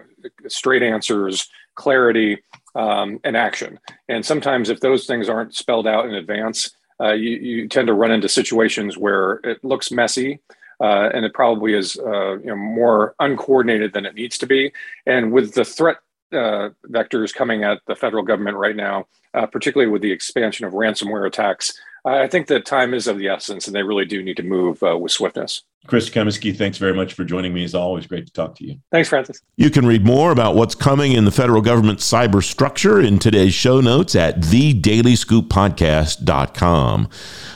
straight 0.49 0.83
answers, 0.83 1.49
clarity, 1.75 2.43
um, 2.75 3.21
and 3.25 3.37
action. 3.37 3.79
And 4.09 4.25
sometimes, 4.25 4.69
if 4.69 4.81
those 4.81 5.07
things 5.07 5.29
aren't 5.29 5.55
spelled 5.55 5.87
out 5.87 6.07
in 6.07 6.15
advance, 6.15 6.71
uh, 7.01 7.13
you, 7.13 7.31
you 7.31 7.69
tend 7.69 7.87
to 7.89 7.95
run 7.95 8.11
into 8.11 8.29
situations 8.29 8.99
where 8.99 9.35
it 9.45 9.63
looks 9.65 9.91
messy. 9.91 10.41
Uh, 10.81 11.09
and 11.15 11.25
it 11.25 11.33
probably 11.33 11.73
is 11.73 11.97
uh, 11.99 12.37
you 12.39 12.47
know, 12.47 12.57
more 12.57 13.15
uncoordinated 13.21 13.93
than 13.93 14.05
it 14.05 14.15
needs 14.17 14.37
to 14.37 14.45
be. 14.45 14.73
And 15.07 15.31
with 15.31 15.55
the 15.55 15.65
threat 15.65 15.99
uh, 16.35 16.71
vectors 16.88 17.35
coming 17.35 17.64
at 17.64 17.81
the 17.87 17.95
federal 17.95 18.23
government 18.23 18.57
right 18.57 18.76
now, 18.76 19.07
uh, 19.35 19.47
particularly 19.47 19.91
with 19.91 20.03
the 20.03 20.12
expansion 20.12 20.67
of 20.67 20.73
ransomware 20.73 21.26
attacks, 21.26 21.79
I 22.05 22.26
think 22.26 22.49
that 22.49 22.67
time 22.67 22.93
is 22.93 23.07
of 23.07 23.19
the 23.19 23.29
essence, 23.29 23.67
and 23.67 23.75
they 23.75 23.83
really 23.83 24.05
do 24.05 24.23
need 24.23 24.37
to 24.37 24.43
move 24.43 24.83
uh, 24.83 24.97
with 24.99 25.12
swiftness. 25.12 25.62
Chris 25.87 26.09
Cummiskey, 26.09 26.57
thanks 26.57 26.79
very 26.79 26.95
much 26.95 27.12
for 27.12 27.25
joining 27.25 27.53
me. 27.53 27.62
It's 27.62 27.75
always 27.75 28.07
great 28.07 28.25
to 28.26 28.33
talk 28.33 28.55
to 28.57 28.67
you. 28.67 28.79
Thanks, 28.91 29.11
Francis. 29.11 29.43
You 29.57 29.69
can 29.69 29.87
read 29.87 30.03
more 30.05 30.33
about 30.33 30.55
what's 30.55 30.75
coming 30.75 31.12
in 31.12 31.26
the 31.26 31.31
federal 31.31 31.61
government 31.61 31.99
cyber 31.99 32.43
structure 32.43 32.99
in 33.00 33.19
today's 33.19 33.53
show 33.53 33.83
notes 33.83 34.17
at 34.17 34.41
thedailyscooppodcast.com. 34.41 37.09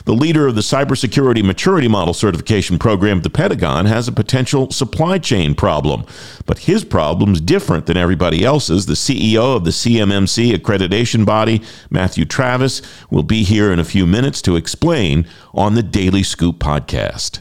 The 0.04 0.12
leader 0.12 0.46
of 0.46 0.54
the 0.54 0.60
Cybersecurity 0.60 1.42
Maturity 1.42 1.88
Model 1.88 2.12
Certification 2.12 2.78
Program 2.78 3.16
at 3.18 3.22
the 3.22 3.30
Pentagon 3.30 3.86
has 3.86 4.08
a 4.08 4.12
potential 4.12 4.70
supply 4.70 5.16
chain 5.18 5.54
problem, 5.54 6.04
but 6.44 6.58
his 6.60 6.84
problem's 6.84 7.40
different 7.40 7.86
than 7.86 7.96
everybody 7.96 8.44
else's. 8.44 8.84
The 8.84 8.92
CEO 8.92 9.56
of 9.56 9.64
the 9.64 9.70
CMMC 9.70 10.52
accreditation 10.52 11.24
body, 11.24 11.62
Matthew 11.88 12.26
Travis, 12.26 12.82
will 13.10 13.22
be 13.22 13.42
here 13.42 13.72
in 13.72 13.78
a 13.78 13.84
few 13.84 14.06
minutes 14.06 14.42
to 14.42 14.56
explain 14.56 15.26
on 15.54 15.74
the 15.74 15.82
Daily 15.82 16.22
Scoop 16.22 16.58
podcast. 16.58 17.40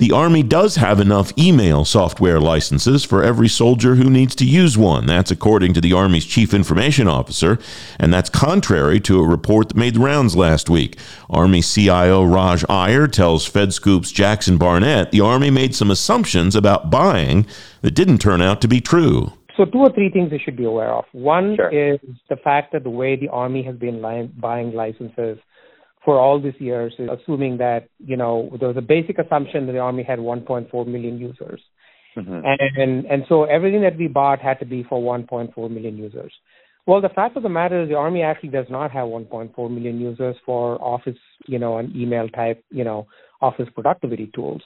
The 0.00 0.12
Army 0.12 0.42
does 0.42 0.76
have 0.76 0.98
enough 0.98 1.30
email 1.36 1.84
software 1.84 2.40
licenses 2.40 3.04
for 3.04 3.22
every 3.22 3.48
soldier 3.48 3.96
who 3.96 4.08
needs 4.08 4.34
to 4.36 4.46
use 4.46 4.78
one. 4.78 5.04
That's 5.04 5.30
according 5.30 5.74
to 5.74 5.80
the 5.82 5.92
Army's 5.92 6.24
Chief 6.24 6.54
Information 6.54 7.06
Officer, 7.06 7.58
and 7.98 8.10
that's 8.10 8.30
contrary 8.30 8.98
to 9.00 9.20
a 9.20 9.28
report 9.28 9.68
that 9.68 9.76
made 9.76 9.96
the 9.96 10.00
rounds 10.00 10.34
last 10.34 10.70
week. 10.70 10.98
Army 11.28 11.60
CIO 11.60 12.24
Raj 12.24 12.64
Iyer 12.70 13.08
tells 13.08 13.46
FedScoop's 13.46 14.10
Jackson 14.10 14.56
Barnett 14.56 15.10
the 15.10 15.20
Army 15.20 15.50
made 15.50 15.74
some 15.74 15.90
assumptions 15.90 16.56
about 16.56 16.88
buying 16.88 17.44
that 17.82 17.90
didn't 17.90 18.22
turn 18.22 18.40
out 18.40 18.62
to 18.62 18.68
be 18.68 18.80
true. 18.80 19.34
So, 19.54 19.66
two 19.66 19.80
or 19.80 19.92
three 19.92 20.08
things 20.08 20.32
you 20.32 20.38
should 20.42 20.56
be 20.56 20.64
aware 20.64 20.94
of. 20.94 21.04
One 21.12 21.56
sure. 21.56 21.68
is 21.68 22.00
the 22.30 22.36
fact 22.36 22.72
that 22.72 22.84
the 22.84 22.90
way 22.90 23.16
the 23.16 23.28
Army 23.28 23.62
has 23.64 23.76
been 23.76 24.00
li- 24.00 24.30
buying 24.38 24.72
licenses 24.72 25.38
for 26.04 26.18
all 26.18 26.40
these 26.40 26.58
years, 26.58 26.94
assuming 26.98 27.58
that 27.58 27.88
you 27.98 28.16
know 28.16 28.50
there 28.58 28.68
was 28.68 28.76
a 28.76 28.82
basic 28.82 29.18
assumption 29.18 29.66
that 29.66 29.72
the 29.72 29.78
army 29.78 30.02
had 30.02 30.18
1.4 30.18 30.86
million 30.86 31.18
users, 31.18 31.60
mm-hmm. 32.16 32.40
and 32.44 33.04
and 33.06 33.24
so 33.28 33.44
everything 33.44 33.82
that 33.82 33.96
we 33.96 34.08
bought 34.08 34.40
had 34.40 34.58
to 34.60 34.66
be 34.66 34.84
for 34.88 35.00
1.4 35.00 35.70
million 35.70 35.96
users. 35.96 36.32
Well, 36.86 37.00
the 37.00 37.10
fact 37.10 37.36
of 37.36 37.42
the 37.42 37.48
matter 37.48 37.82
is 37.82 37.88
the 37.88 37.94
army 37.94 38.22
actually 38.22 38.48
does 38.48 38.66
not 38.70 38.90
have 38.90 39.06
1.4 39.06 39.70
million 39.70 40.00
users 40.00 40.36
for 40.46 40.82
office, 40.82 41.18
you 41.46 41.58
know, 41.58 41.78
and 41.78 41.94
email 41.94 42.28
type, 42.28 42.64
you 42.70 42.84
know, 42.84 43.06
office 43.40 43.68
productivity 43.74 44.30
tools. 44.34 44.62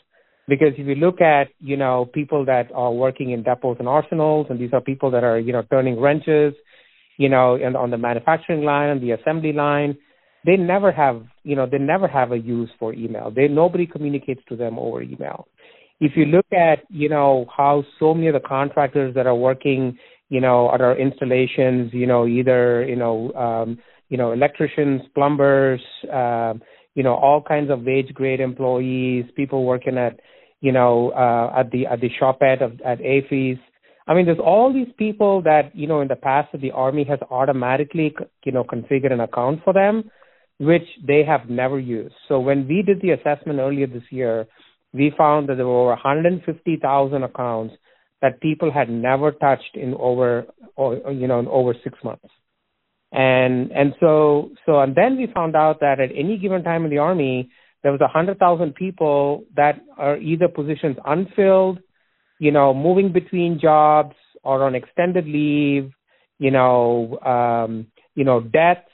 Because 0.46 0.74
if 0.78 0.86
you 0.86 0.94
look 0.94 1.20
at, 1.20 1.48
you 1.58 1.76
know, 1.76 2.04
people 2.04 2.44
that 2.44 2.70
are 2.74 2.92
working 2.92 3.30
in 3.32 3.42
depots 3.42 3.78
and 3.78 3.88
arsenals, 3.88 4.46
and 4.50 4.58
these 4.58 4.70
are 4.72 4.80
people 4.80 5.10
that 5.10 5.24
are, 5.24 5.38
you 5.38 5.52
know, 5.52 5.62
turning 5.70 6.00
wrenches, 6.00 6.54
you 7.16 7.28
know, 7.28 7.56
and 7.56 7.76
on 7.76 7.90
the 7.90 7.98
manufacturing 7.98 8.62
line 8.62 8.90
and 8.90 9.02
the 9.02 9.12
assembly 9.12 9.52
line, 9.52 9.96
they 10.44 10.56
never 10.56 10.92
have 10.92 11.22
you 11.42 11.56
know 11.56 11.66
they 11.70 11.78
never 11.78 12.06
have 12.06 12.32
a 12.32 12.38
use 12.38 12.70
for 12.78 12.92
email 12.94 13.30
they 13.34 13.48
nobody 13.48 13.86
communicates 13.86 14.40
to 14.48 14.56
them 14.56 14.78
over 14.78 15.02
email 15.02 15.46
if 16.00 16.12
you 16.16 16.24
look 16.26 16.46
at 16.52 16.80
you 16.90 17.08
know 17.08 17.46
how 17.54 17.84
so 17.98 18.14
many 18.14 18.28
of 18.28 18.34
the 18.34 18.48
contractors 18.48 19.14
that 19.14 19.26
are 19.26 19.34
working 19.34 19.96
you 20.28 20.40
know 20.40 20.72
at 20.72 20.80
our 20.80 20.98
installations 20.98 21.92
you 21.92 22.06
know 22.06 22.26
either 22.26 22.84
you 22.86 22.96
know 22.96 23.32
um 23.32 23.78
you 24.08 24.18
know 24.18 24.32
electricians 24.32 25.02
plumbers 25.14 25.80
um 26.12 26.62
you 26.94 27.02
know 27.02 27.14
all 27.14 27.42
kinds 27.42 27.70
of 27.70 27.82
wage 27.82 28.12
grade 28.14 28.40
employees 28.40 29.24
people 29.36 29.64
working 29.64 29.98
at 29.98 30.20
you 30.60 30.72
know 30.72 31.10
uh 31.10 31.60
at 31.60 31.70
the 31.70 31.86
at 31.86 32.00
the 32.00 32.10
shop 32.18 32.38
at 32.42 32.62
at 32.62 32.98
AAFES 32.98 33.58
I 34.06 34.12
mean, 34.12 34.26
there's 34.26 34.38
all 34.38 34.70
these 34.70 34.92
people 34.98 35.40
that, 35.44 35.74
you 35.74 35.86
know, 35.86 36.02
in 36.02 36.08
the 36.08 36.14
past 36.16 36.48
the 36.52 36.72
Army 36.72 37.04
has 37.04 37.18
automatically, 37.30 38.14
you 38.44 38.52
know, 38.52 38.62
configured 38.62 39.10
an 39.10 39.20
account 39.20 39.60
for 39.64 39.72
them 39.72 40.10
which 40.58 40.86
they 41.06 41.24
have 41.24 41.48
never 41.48 41.78
used. 41.78 42.14
So 42.28 42.40
when 42.40 42.68
we 42.68 42.82
did 42.82 43.00
the 43.00 43.10
assessment 43.10 43.58
earlier 43.58 43.86
this 43.86 44.04
year, 44.10 44.46
we 44.92 45.12
found 45.16 45.48
that 45.48 45.56
there 45.56 45.66
were 45.66 45.80
over 45.80 45.90
150,000 45.90 47.22
accounts 47.22 47.74
that 48.22 48.40
people 48.40 48.72
had 48.72 48.88
never 48.88 49.32
touched 49.32 49.74
in 49.74 49.94
over, 49.94 50.46
or, 50.76 51.12
you 51.12 51.26
know, 51.26 51.40
in 51.40 51.48
over 51.48 51.74
six 51.82 51.98
months. 52.04 52.28
And 53.12 53.70
and 53.70 53.94
so 54.00 54.50
so 54.66 54.80
and 54.80 54.96
then 54.96 55.16
we 55.16 55.28
found 55.32 55.54
out 55.54 55.78
that 55.80 56.00
at 56.00 56.10
any 56.10 56.36
given 56.36 56.64
time 56.64 56.84
in 56.84 56.90
the 56.90 56.98
army, 56.98 57.50
there 57.84 57.92
was 57.92 58.00
100,000 58.00 58.74
people 58.74 59.44
that 59.54 59.80
are 59.96 60.16
either 60.16 60.48
positions 60.48 60.96
unfilled, 61.04 61.78
you 62.40 62.50
know, 62.50 62.74
moving 62.74 63.12
between 63.12 63.60
jobs 63.60 64.16
or 64.42 64.64
on 64.64 64.74
extended 64.74 65.26
leave, 65.26 65.92
you 66.38 66.50
know, 66.50 67.20
um, 67.20 67.86
you 68.16 68.24
know, 68.24 68.40
deaths 68.40 68.88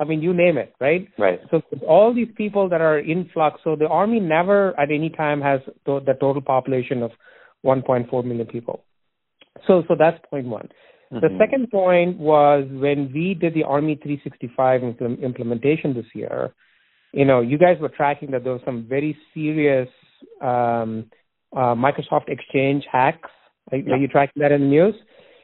I 0.00 0.04
mean, 0.04 0.22
you 0.22 0.32
name 0.32 0.58
it, 0.58 0.74
right? 0.80 1.08
Right. 1.18 1.40
So 1.50 1.62
all 1.86 2.14
these 2.14 2.28
people 2.36 2.68
that 2.68 2.80
are 2.80 2.98
in 2.98 3.28
flux. 3.32 3.60
So 3.64 3.76
the 3.76 3.88
army 3.88 4.20
never 4.20 4.78
at 4.78 4.90
any 4.90 5.10
time 5.10 5.40
has 5.40 5.60
to- 5.86 6.00
the 6.00 6.14
total 6.14 6.42
population 6.42 7.02
of 7.02 7.12
1.4 7.64 8.24
million 8.24 8.46
people. 8.46 8.84
So 9.66 9.82
so 9.88 9.94
that's 9.98 10.18
point 10.30 10.46
one. 10.46 10.68
Mm-hmm. 11.12 11.20
The 11.20 11.38
second 11.38 11.70
point 11.70 12.18
was 12.18 12.66
when 12.70 13.10
we 13.12 13.34
did 13.34 13.54
the 13.54 13.64
Army 13.64 13.98
365 14.02 14.82
impl- 14.82 15.22
implementation 15.22 15.94
this 15.94 16.06
year. 16.14 16.54
You 17.12 17.24
know, 17.24 17.40
you 17.40 17.56
guys 17.56 17.78
were 17.80 17.88
tracking 17.88 18.30
that 18.32 18.44
there 18.44 18.52
was 18.52 18.60
some 18.66 18.86
very 18.86 19.16
serious 19.32 19.88
um, 20.42 21.06
uh, 21.56 21.74
Microsoft 21.74 22.28
Exchange 22.28 22.84
hacks. 22.90 23.30
Are, 23.72 23.78
yeah. 23.78 23.94
are 23.94 23.96
you 23.96 24.08
tracking 24.08 24.42
that 24.42 24.52
in 24.52 24.62
the 24.62 24.66
news? 24.66 24.94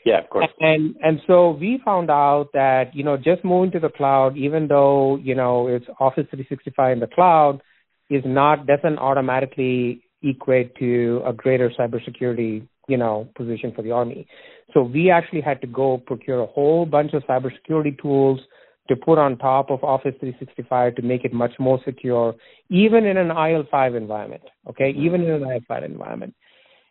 Yeah, 0.05 0.19
of 0.19 0.29
course. 0.29 0.49
And 0.61 0.95
and 1.03 1.21
so 1.27 1.53
we 1.53 1.81
found 1.85 2.11
out 2.11 2.51
that 2.53 2.95
you 2.95 3.03
know 3.03 3.17
just 3.17 3.45
moving 3.45 3.71
to 3.73 3.81
the 3.81 3.89
cloud, 3.89 4.37
even 4.37 4.69
though 4.69 5.17
you 5.17 5.35
know 5.35 5.67
it's 5.67 5.87
Office 5.99 6.27
365 6.31 6.93
in 6.93 7.01
the 7.01 7.07
cloud, 7.07 7.63
is 8.11 8.23
not 8.27 8.67
doesn't 8.67 8.99
automatically 8.99 10.03
equate 10.23 10.77
to 10.77 11.23
a 11.27 11.33
greater 11.33 11.71
cybersecurity 11.71 12.67
you 12.87 12.97
know 12.97 13.29
position 13.35 13.73
for 13.75 13.83
the 13.83 13.93
army. 13.93 14.27
So 14.75 14.83
we 14.83 15.11
actually 15.11 15.41
had 15.41 15.61
to 15.63 15.67
go 15.67 15.99
procure 15.99 16.41
a 16.41 16.47
whole 16.47 16.85
bunch 16.85 17.15
of 17.15 17.23
cybersecurity 17.23 18.01
tools 18.01 18.41
to 18.89 18.97
put 18.97 19.19
on 19.19 19.39
top 19.39 19.71
of 19.71 19.83
Office 19.83 20.15
365 20.21 20.97
to 20.97 21.03
make 21.03 21.25
it 21.25 21.33
much 21.33 21.53
more 21.59 21.81
secure, 21.85 22.35
even 22.69 23.07
in 23.07 23.17
an 23.17 23.29
IL5 23.29 23.97
environment. 23.97 24.43
Okay, 24.69 24.93
mm-hmm. 24.93 25.07
even 25.07 25.23
in 25.23 25.31
an 25.31 25.43
IL5 25.43 25.87
environment. 25.87 26.35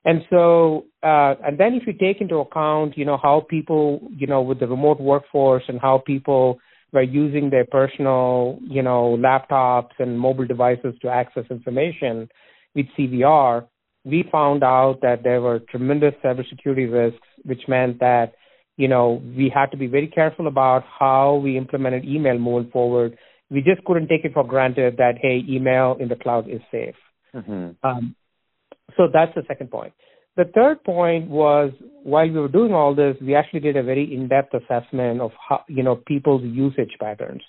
And 0.05 0.22
so, 0.29 0.86
uh, 1.01 1.36
and 1.45 1.57
then 1.57 1.74
if 1.74 1.88
you 1.88 1.93
take 1.93 2.19
into 2.19 2.38
account, 2.38 2.98
you 2.98 3.05
know, 3.05 3.17
how 3.22 3.45
people, 3.50 4.01
you 4.15 4.27
know, 4.27 4.41
with 4.41 4.60
the 4.60 4.67
remote 4.67 5.00
workforce 5.00 5.63
and 5.67 5.79
how 5.79 6.03
people 6.05 6.60
were 6.91 7.01
using 7.03 7.50
their 7.50 7.65
personal, 7.65 8.60
you 8.62 8.81
know, 8.81 9.17
laptops 9.17 9.91
and 10.00 10.19
mobile 10.19 10.45
devices 10.45 10.93
to 11.01 11.10
access 11.10 11.45
information 11.50 12.27
with 12.75 12.86
CVR, 12.98 13.65
we 14.03 14.25
found 14.29 14.63
out 14.63 15.00
that 15.01 15.24
there 15.24 15.39
were 15.39 15.60
tremendous 15.60 16.13
cybersecurity 16.24 16.91
risks, 16.91 17.25
which 17.43 17.62
meant 17.69 18.00
that, 18.00 18.33
you 18.75 18.89
know, 18.89 19.22
we 19.38 19.51
had 19.53 19.67
to 19.72 19.77
be 19.77 19.88
very 19.88 20.07
careful 20.07 20.48
about 20.48 20.83
how 21.00 21.36
we 21.36 21.57
implemented 21.57 22.03
email 22.03 22.38
moving 22.38 22.69
forward. 22.72 23.17
We 23.50 23.62
just 23.62 23.86
couldn't 23.86 24.07
take 24.07 24.25
it 24.25 24.33
for 24.33 24.45
granted 24.45 24.98
that, 24.98 25.13
hey, 25.22 25.41
email 25.48 25.95
in 26.00 26.10
the 26.10 26.15
cloud 26.15 26.50
is 26.50 26.62
safe. 26.72 26.95
Mm-hmm. 27.33 27.88
Um, 27.88 28.15
so 28.98 29.08
that's 29.12 29.34
the 29.36 29.44
second 29.48 29.72
point. 29.72 29.94
The 30.36 30.46
third 30.56 30.84
point 30.84 31.30
was 31.30 31.72
while 32.04 32.28
we 32.28 32.40
were 32.40 32.48
doing 32.48 32.74
all 32.74 32.96
this, 32.96 33.16
we 33.22 33.36
actually 33.36 33.60
did 33.60 33.78
a 33.78 33.84
very 33.84 34.14
in-depth 34.14 34.54
assessment 34.54 35.22
of 35.22 35.32
how, 35.48 35.64
you 35.68 35.84
know 35.84 35.96
people's 35.96 36.44
usage 36.44 36.96
patterns. 37.00 37.42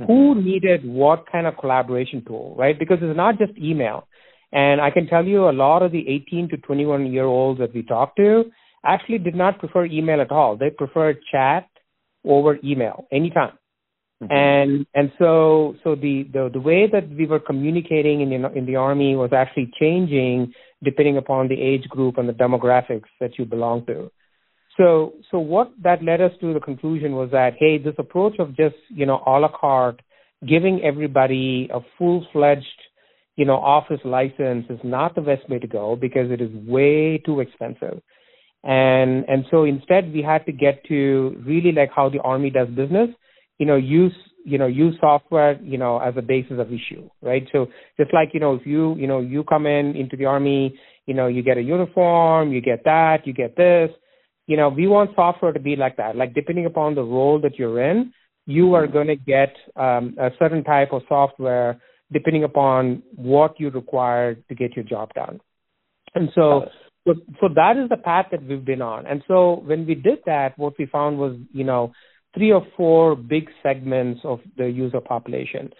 mm-hmm. 0.00 0.10
who 0.10 0.42
needed 0.42 0.84
what 0.84 1.24
kind 1.30 1.46
of 1.46 1.56
collaboration 1.58 2.24
tool, 2.26 2.54
right? 2.56 2.78
Because 2.78 2.98
it's 3.00 3.16
not 3.16 3.38
just 3.38 3.52
email. 3.58 4.06
And 4.52 4.80
I 4.80 4.90
can 4.90 5.06
tell 5.06 5.24
you 5.24 5.48
a 5.48 5.52
lot 5.52 5.82
of 5.82 5.92
the 5.92 6.06
18 6.08 6.50
to 6.50 6.56
21 6.58 7.12
year 7.12 7.24
olds 7.24 7.60
that 7.60 7.74
we 7.74 7.82
talked 7.82 8.16
to 8.18 8.44
actually 8.84 9.18
did 9.18 9.34
not 9.34 9.58
prefer 9.58 9.86
email 9.86 10.20
at 10.20 10.30
all. 10.30 10.56
They 10.56 10.70
preferred 10.70 11.18
chat 11.30 11.68
over 12.24 12.58
email 12.62 13.06
anytime. 13.10 13.58
Mm-hmm. 14.22 14.32
And 14.32 14.86
and 14.94 15.12
so 15.18 15.74
so 15.82 15.94
the, 15.94 16.24
the 16.32 16.50
the 16.52 16.60
way 16.60 16.88
that 16.92 17.08
we 17.08 17.26
were 17.26 17.40
communicating 17.40 18.20
in 18.20 18.42
the, 18.42 18.52
in 18.52 18.66
the 18.66 18.76
army 18.76 19.16
was 19.16 19.30
actually 19.32 19.72
changing 19.80 20.52
depending 20.82 21.16
upon 21.16 21.48
the 21.48 21.60
age 21.60 21.88
group 21.88 22.18
and 22.18 22.28
the 22.28 22.32
demographics 22.32 23.10
that 23.20 23.38
you 23.38 23.44
belong 23.44 23.86
to. 23.86 24.10
So 24.76 25.14
so 25.30 25.38
what 25.38 25.72
that 25.82 26.02
led 26.02 26.20
us 26.20 26.32
to 26.40 26.54
the 26.54 26.60
conclusion 26.60 27.12
was 27.12 27.30
that 27.32 27.54
hey, 27.58 27.78
this 27.78 27.94
approach 27.98 28.38
of 28.38 28.56
just 28.56 28.76
you 28.88 29.06
know 29.06 29.22
a 29.26 29.38
la 29.38 29.48
carte, 29.48 30.00
giving 30.46 30.82
everybody 30.82 31.68
a 31.72 31.80
full 31.98 32.26
fledged 32.32 32.66
you 33.36 33.44
know 33.44 33.56
office 33.56 34.00
license 34.04 34.66
is 34.70 34.80
not 34.82 35.14
the 35.14 35.20
best 35.20 35.48
way 35.48 35.58
to 35.58 35.66
go 35.66 35.96
because 35.96 36.30
it 36.30 36.40
is 36.40 36.50
way 36.66 37.18
too 37.18 37.40
expensive. 37.40 38.00
And 38.64 39.24
and 39.28 39.44
so 39.50 39.64
instead 39.64 40.12
we 40.12 40.22
had 40.22 40.46
to 40.46 40.52
get 40.52 40.84
to 40.86 41.36
really 41.44 41.72
like 41.72 41.90
how 41.94 42.08
the 42.08 42.20
army 42.20 42.50
does 42.50 42.68
business 42.68 43.10
you 43.62 43.66
know, 43.66 43.76
use 43.76 44.14
you 44.44 44.58
know 44.58 44.66
use 44.66 44.96
software 45.00 45.60
you 45.62 45.78
know 45.78 45.98
as 45.98 46.14
a 46.16 46.22
basis 46.22 46.58
of 46.58 46.68
issue 46.72 47.08
right? 47.22 47.46
So 47.52 47.68
just 47.96 48.12
like 48.12 48.30
you 48.32 48.40
know 48.40 48.54
if 48.54 48.66
you 48.66 48.96
you 48.96 49.06
know 49.06 49.20
you 49.20 49.44
come 49.44 49.66
in 49.66 49.96
into 49.96 50.16
the 50.16 50.26
army 50.26 50.78
you 51.06 51.14
know 51.14 51.26
you 51.26 51.42
get 51.42 51.58
a 51.58 51.62
uniform 51.62 52.52
you 52.52 52.60
get 52.60 52.84
that 52.84 53.26
you 53.26 53.32
get 53.32 53.56
this 53.56 53.90
you 54.46 54.56
know 54.56 54.68
we 54.68 54.86
want 54.86 55.10
software 55.14 55.52
to 55.52 55.60
be 55.60 55.76
like 55.76 55.96
that. 55.96 56.16
Like 56.16 56.34
depending 56.34 56.66
upon 56.66 56.94
the 56.94 57.02
role 57.02 57.40
that 57.42 57.58
you're 57.58 57.82
in 57.82 58.12
you 58.46 58.74
are 58.74 58.88
going 58.88 59.06
to 59.06 59.16
get 59.16 59.54
um, 59.76 60.16
a 60.18 60.30
certain 60.38 60.64
type 60.64 60.92
of 60.92 61.02
software 61.08 61.80
depending 62.12 62.44
upon 62.44 63.02
what 63.14 63.58
you 63.58 63.70
require 63.70 64.34
to 64.34 64.54
get 64.54 64.74
your 64.76 64.84
job 64.84 65.14
done. 65.14 65.40
And 66.14 66.28
so 66.34 66.66
so, 67.06 67.14
so 67.40 67.48
that 67.54 67.76
is 67.82 67.88
the 67.88 67.96
path 67.96 68.26
that 68.30 68.44
we've 68.44 68.64
been 68.64 68.82
on. 68.82 69.06
And 69.06 69.24
so 69.26 69.60
when 69.64 69.86
we 69.86 69.94
did 69.94 70.20
that 70.26 70.56
what 70.58 70.74
we 70.78 70.86
found 70.86 71.18
was 71.18 71.36
you 71.52 71.64
know 71.64 71.92
three 72.34 72.52
or 72.52 72.66
four 72.76 73.14
big 73.16 73.48
segments 73.62 74.20
of 74.24 74.40
the 74.56 74.68
user 74.68 75.00
population. 75.00 75.70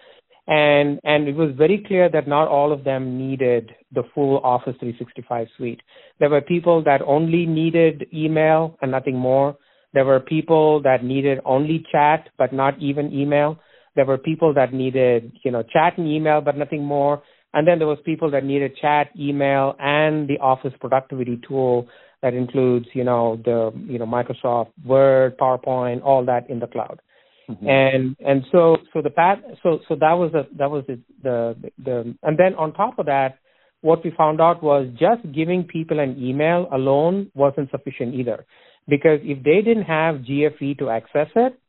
And 0.45 0.99
and 1.05 1.27
it 1.27 1.35
was 1.35 1.51
very 1.57 1.83
clear 1.87 2.09
that 2.09 2.27
not 2.27 2.49
all 2.49 2.73
of 2.73 2.83
them 2.83 3.17
needed 3.17 3.71
the 3.93 4.03
full 4.13 4.39
Office 4.39 4.75
365 4.79 5.47
suite. 5.55 5.81
There 6.19 6.29
were 6.29 6.41
people 6.41 6.83
that 6.83 7.01
only 7.01 7.45
needed 7.45 8.07
email 8.13 8.77
and 8.81 8.91
nothing 8.91 9.17
more. 9.17 9.57
There 9.93 10.03
were 10.03 10.19
people 10.19 10.81
that 10.81 11.03
needed 11.03 11.39
only 11.45 11.85
chat 11.91 12.29
but 12.37 12.51
not 12.51 12.77
even 12.79 13.13
email. 13.13 13.57
There 13.95 14.05
were 14.05 14.17
people 14.17 14.53
that 14.55 14.73
needed, 14.73 15.31
you 15.45 15.51
know, 15.51 15.63
chat 15.63 15.97
and 15.97 16.07
email 16.07 16.41
but 16.41 16.57
nothing 16.57 16.83
more. 16.83 17.23
And 17.53 17.67
then 17.67 17.77
there 17.77 17.87
was 17.87 17.99
people 18.03 18.31
that 18.31 18.43
needed 18.43 18.75
chat, 18.81 19.11
email, 19.17 19.75
and 19.79 20.27
the 20.27 20.39
Office 20.39 20.73
productivity 20.79 21.39
tool 21.47 21.87
that 22.23 22.33
includes, 22.33 22.87
you 22.93 23.03
know, 23.03 23.39
the, 23.43 23.71
you 23.85 23.99
know, 23.99 24.05
Microsoft 24.05 24.71
Word, 24.83 25.37
PowerPoint, 25.37 26.01
all 26.03 26.25
that 26.25 26.49
in 26.49 26.59
the 26.59 26.67
cloud. 26.67 27.01
Mm-hmm. 27.49 27.67
And 27.67 28.15
and 28.25 28.43
so 28.53 28.77
so 28.93 29.01
the 29.01 29.09
path 29.09 29.39
so 29.61 29.79
so 29.89 29.95
that 29.95 30.13
was 30.13 30.31
the 30.31 30.47
that 30.57 30.71
was 30.71 30.85
the, 30.87 30.97
the 31.21 31.55
the 31.83 32.15
and 32.23 32.37
then 32.37 32.55
on 32.57 32.71
top 32.71 32.97
of 32.97 33.07
that, 33.07 33.37
what 33.81 34.01
we 34.05 34.13
found 34.17 34.39
out 34.39 34.63
was 34.63 34.87
just 34.91 35.29
giving 35.35 35.65
people 35.65 35.99
an 35.99 36.15
email 36.17 36.69
alone 36.71 37.29
wasn't 37.35 37.69
sufficient 37.69 38.15
either, 38.15 38.45
because 38.87 39.19
if 39.23 39.43
they 39.43 39.61
didn't 39.61 39.83
have 39.83 40.21
GFE 40.21 40.79
to 40.79 40.89
access 40.89 41.27
it, 41.35 41.59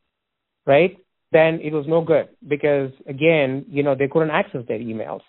right, 0.65 0.97
then 1.33 1.59
it 1.61 1.73
was 1.73 1.87
no 1.89 2.03
good 2.03 2.29
because 2.47 2.93
again, 3.09 3.67
you 3.69 3.83
know, 3.83 3.97
they 3.99 4.07
couldn't 4.07 4.31
access 4.31 4.61
their 4.69 4.79
emails, 4.79 5.23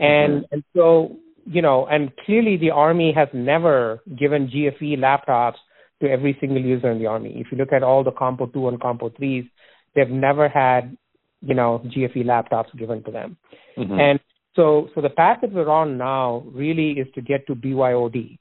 and 0.00 0.42
mm-hmm. 0.42 0.54
and 0.54 0.64
so 0.74 1.16
you 1.46 1.62
know, 1.62 1.86
and 1.86 2.12
clearly 2.24 2.56
the 2.56 2.70
Army 2.70 3.12
has 3.12 3.28
never 3.32 4.02
given 4.18 4.48
GFE 4.48 4.98
laptops 4.98 5.56
to 6.02 6.10
every 6.10 6.36
single 6.40 6.60
user 6.60 6.90
in 6.90 6.98
the 6.98 7.06
Army. 7.06 7.34
If 7.36 7.46
you 7.50 7.58
look 7.58 7.72
at 7.72 7.82
all 7.82 8.04
the 8.04 8.12
Compo 8.12 8.46
2 8.46 8.68
and 8.68 8.80
Compo 8.80 9.10
3s, 9.10 9.48
they've 9.94 10.10
never 10.10 10.48
had, 10.48 10.96
you 11.40 11.54
know, 11.54 11.82
GFE 11.86 12.24
laptops 12.24 12.76
given 12.76 13.02
to 13.04 13.10
them. 13.10 13.36
Mm-hmm. 13.78 13.98
And 13.98 14.20
so, 14.54 14.88
so 14.94 15.00
the 15.00 15.10
path 15.10 15.38
that 15.42 15.52
we're 15.52 15.70
on 15.70 15.96
now 15.96 16.44
really 16.52 16.92
is 16.92 17.06
to 17.14 17.22
get 17.22 17.46
to 17.46 17.54
BYOD. 17.54 18.38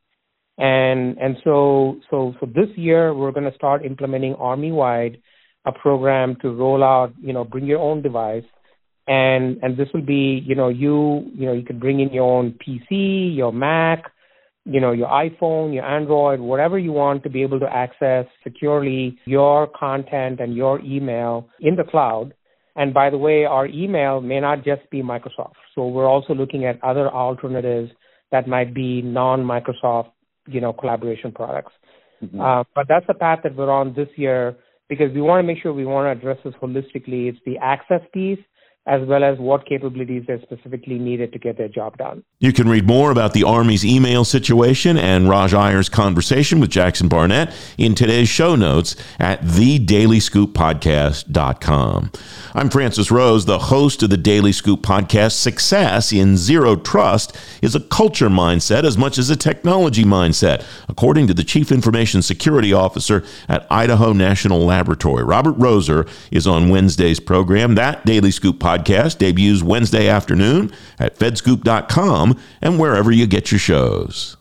And, 0.57 1.17
and 1.17 1.37
so, 1.43 1.99
so, 2.09 2.33
so 2.39 2.45
this 2.45 2.69
year 2.75 3.13
we're 3.13 3.31
going 3.31 3.49
to 3.49 3.55
start 3.55 3.85
implementing 3.85 4.35
Army-wide 4.35 5.21
a 5.65 5.71
program 5.71 6.37
to 6.41 6.53
roll 6.53 6.83
out, 6.83 7.13
you 7.21 7.33
know, 7.33 7.43
bring 7.43 7.65
your 7.65 7.79
own 7.79 8.01
device 8.01 8.43
and 9.07 9.57
and 9.61 9.77
this 9.77 9.87
will 9.93 10.05
be 10.05 10.43
you 10.45 10.55
know 10.55 10.69
you 10.69 11.29
you 11.35 11.45
know 11.45 11.53
you 11.53 11.63
can 11.63 11.79
bring 11.79 11.99
in 11.99 12.11
your 12.11 12.37
own 12.37 12.57
PC, 12.65 13.35
your 13.35 13.53
Mac, 13.53 14.11
you 14.65 14.81
know 14.81 14.91
your 14.91 15.07
iPhone, 15.07 15.73
your 15.73 15.85
Android, 15.85 16.39
whatever 16.39 16.79
you 16.79 16.91
want 16.91 17.23
to 17.23 17.29
be 17.29 17.43
able 17.43 17.59
to 17.59 17.67
access 17.71 18.25
securely 18.43 19.17
your 19.25 19.67
content 19.67 20.39
and 20.39 20.55
your 20.55 20.79
email 20.81 21.47
in 21.59 21.75
the 21.75 21.83
cloud. 21.83 22.33
And 22.77 22.93
by 22.93 23.09
the 23.09 23.17
way, 23.17 23.45
our 23.45 23.67
email 23.67 24.19
may 24.19 24.41
not 24.41 24.65
just 24.65 24.89
be 24.89 25.01
Microsoft. 25.01 25.53
So 25.75 25.87
we're 25.87 26.09
also 26.09 26.33
looking 26.33 26.65
at 26.65 26.83
other 26.83 27.09
alternatives 27.09 27.91
that 28.31 28.49
might 28.49 28.73
be 28.73 29.01
non-Microsoft, 29.01 30.11
you 30.47 30.59
know, 30.59 30.73
collaboration 30.73 31.31
products. 31.31 31.71
Mm-hmm. 32.21 32.41
Uh, 32.41 32.63
but 32.73 32.87
that's 32.89 33.07
the 33.07 33.13
path 33.13 33.39
that 33.43 33.55
we're 33.55 33.71
on 33.71 33.93
this 33.93 34.09
year 34.17 34.57
because 34.89 35.13
we 35.13 35.21
want 35.21 35.41
to 35.41 35.47
make 35.47 35.61
sure 35.61 35.73
we 35.73 35.85
want 35.85 36.05
to 36.05 36.19
address 36.19 36.37
this 36.43 36.53
holistically. 36.61 37.29
It's 37.29 37.39
the 37.45 37.57
access 37.61 38.01
piece 38.13 38.39
as 38.87 39.01
well 39.07 39.23
as 39.23 39.39
what 39.39 39.65
capabilities 39.65 40.23
they're 40.27 40.39
specifically 40.43 40.99
needed 40.99 41.33
to 41.33 41.39
get 41.39 41.57
their 41.57 41.67
job 41.67 41.97
done. 41.97 42.23
You 42.39 42.53
can 42.53 42.69
read 42.69 42.85
more 42.85 43.09
about 43.09 43.33
the 43.33 43.43
Army's 43.43 43.83
email 43.83 44.23
situation 44.23 44.95
and 44.95 45.27
Raj 45.27 45.53
Iyer's 45.53 45.89
conversation 45.89 46.59
with 46.59 46.69
Jackson 46.69 47.07
Barnett 47.07 47.51
in 47.79 47.95
today's 47.95 48.29
show 48.29 48.55
notes 48.55 48.95
at 49.19 49.41
thedailyscooppodcast.com. 49.41 52.11
I'm 52.53 52.69
Francis 52.69 53.09
Rose, 53.09 53.45
the 53.45 53.57
host 53.57 54.03
of 54.03 54.11
the 54.11 54.17
Daily 54.17 54.51
Scoop 54.51 54.81
podcast. 54.81 55.31
Success 55.31 56.13
in 56.13 56.37
zero 56.37 56.75
trust 56.75 57.35
is 57.63 57.73
a 57.73 57.79
culture 57.79 58.29
mindset 58.29 58.83
as 58.83 58.99
much 58.99 59.17
as 59.17 59.31
a 59.31 59.35
technology 59.35 60.03
mindset, 60.03 60.63
according 60.87 61.25
to 61.25 61.33
the 61.33 61.43
Chief 61.43 61.71
Information 61.71 62.21
Security 62.21 62.71
Officer 62.71 63.23
at 63.49 63.65
Idaho 63.71 64.13
National 64.13 64.59
Laboratory. 64.59 65.23
Robert 65.23 65.57
Roser 65.57 66.07
is 66.29 66.45
on 66.45 66.69
Wednesday's 66.69 67.19
program. 67.19 67.73
That 67.73 68.05
Daily 68.05 68.29
Scoop 68.29 68.59
podcast 68.59 68.74
podcast 68.77 69.17
debuts 69.17 69.63
Wednesday 69.63 70.07
afternoon 70.07 70.71
at 70.99 71.17
fedscoop.com 71.17 72.39
and 72.61 72.79
wherever 72.79 73.11
you 73.11 73.27
get 73.27 73.51
your 73.51 73.59
shows. 73.59 74.37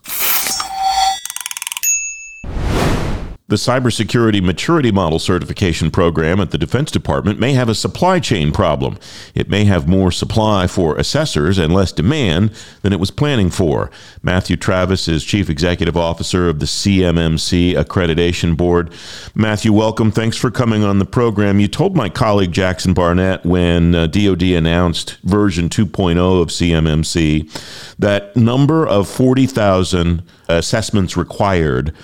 The 3.55 3.59
Cybersecurity 3.59 4.43
Maturity 4.43 4.91
Model 4.91 5.21
Certification 5.21 5.93
Program 5.93 6.41
at 6.41 6.51
the 6.51 6.59
Defense 6.59 6.91
Department 6.91 7.39
may 7.39 7.53
have 7.53 7.69
a 7.69 7.75
supply 7.77 8.19
chain 8.19 8.51
problem. 8.51 8.99
It 9.33 9.49
may 9.49 9.65
have 9.65 9.87
more 9.87 10.11
supply 10.11 10.67
for 10.67 10.97
assessors 10.97 11.57
and 11.57 11.73
less 11.73 11.93
demand 11.93 12.51
than 12.83 12.93
it 12.93 12.99
was 12.99 13.13
planning 13.13 13.51
for. 13.51 13.93
Matthew 14.25 14.57
Travis 14.57 15.07
is 15.07 15.23
Chief 15.23 15.49
Executive 15.49 15.97
Officer 15.97 16.49
of 16.49 16.59
the 16.59 16.67
CMMC 16.67 17.77
Accreditation 17.77 18.57
Board. 18.57 18.93
Matthew, 19.37 19.73
welcome. 19.73 20.11
Thanks 20.11 20.37
for 20.37 20.51
coming 20.51 20.83
on 20.83 20.99
the 20.99 21.07
program. 21.07 21.61
You 21.61 21.69
told 21.69 21.95
my 21.95 22.09
colleague 22.09 22.51
Jackson 22.51 22.93
Barnett 22.93 23.47
when 23.47 23.95
uh, 23.95 24.09
DoD 24.09 24.43
announced 24.43 25.19
version 25.23 25.69
2.0 25.69 26.43
of 26.43 26.49
CMMC 26.49 27.97
that 28.01 28.35
number 28.35 28.85
of 28.85 29.09
40,000 29.09 30.25
assessments 30.49 31.17
required 31.17 31.95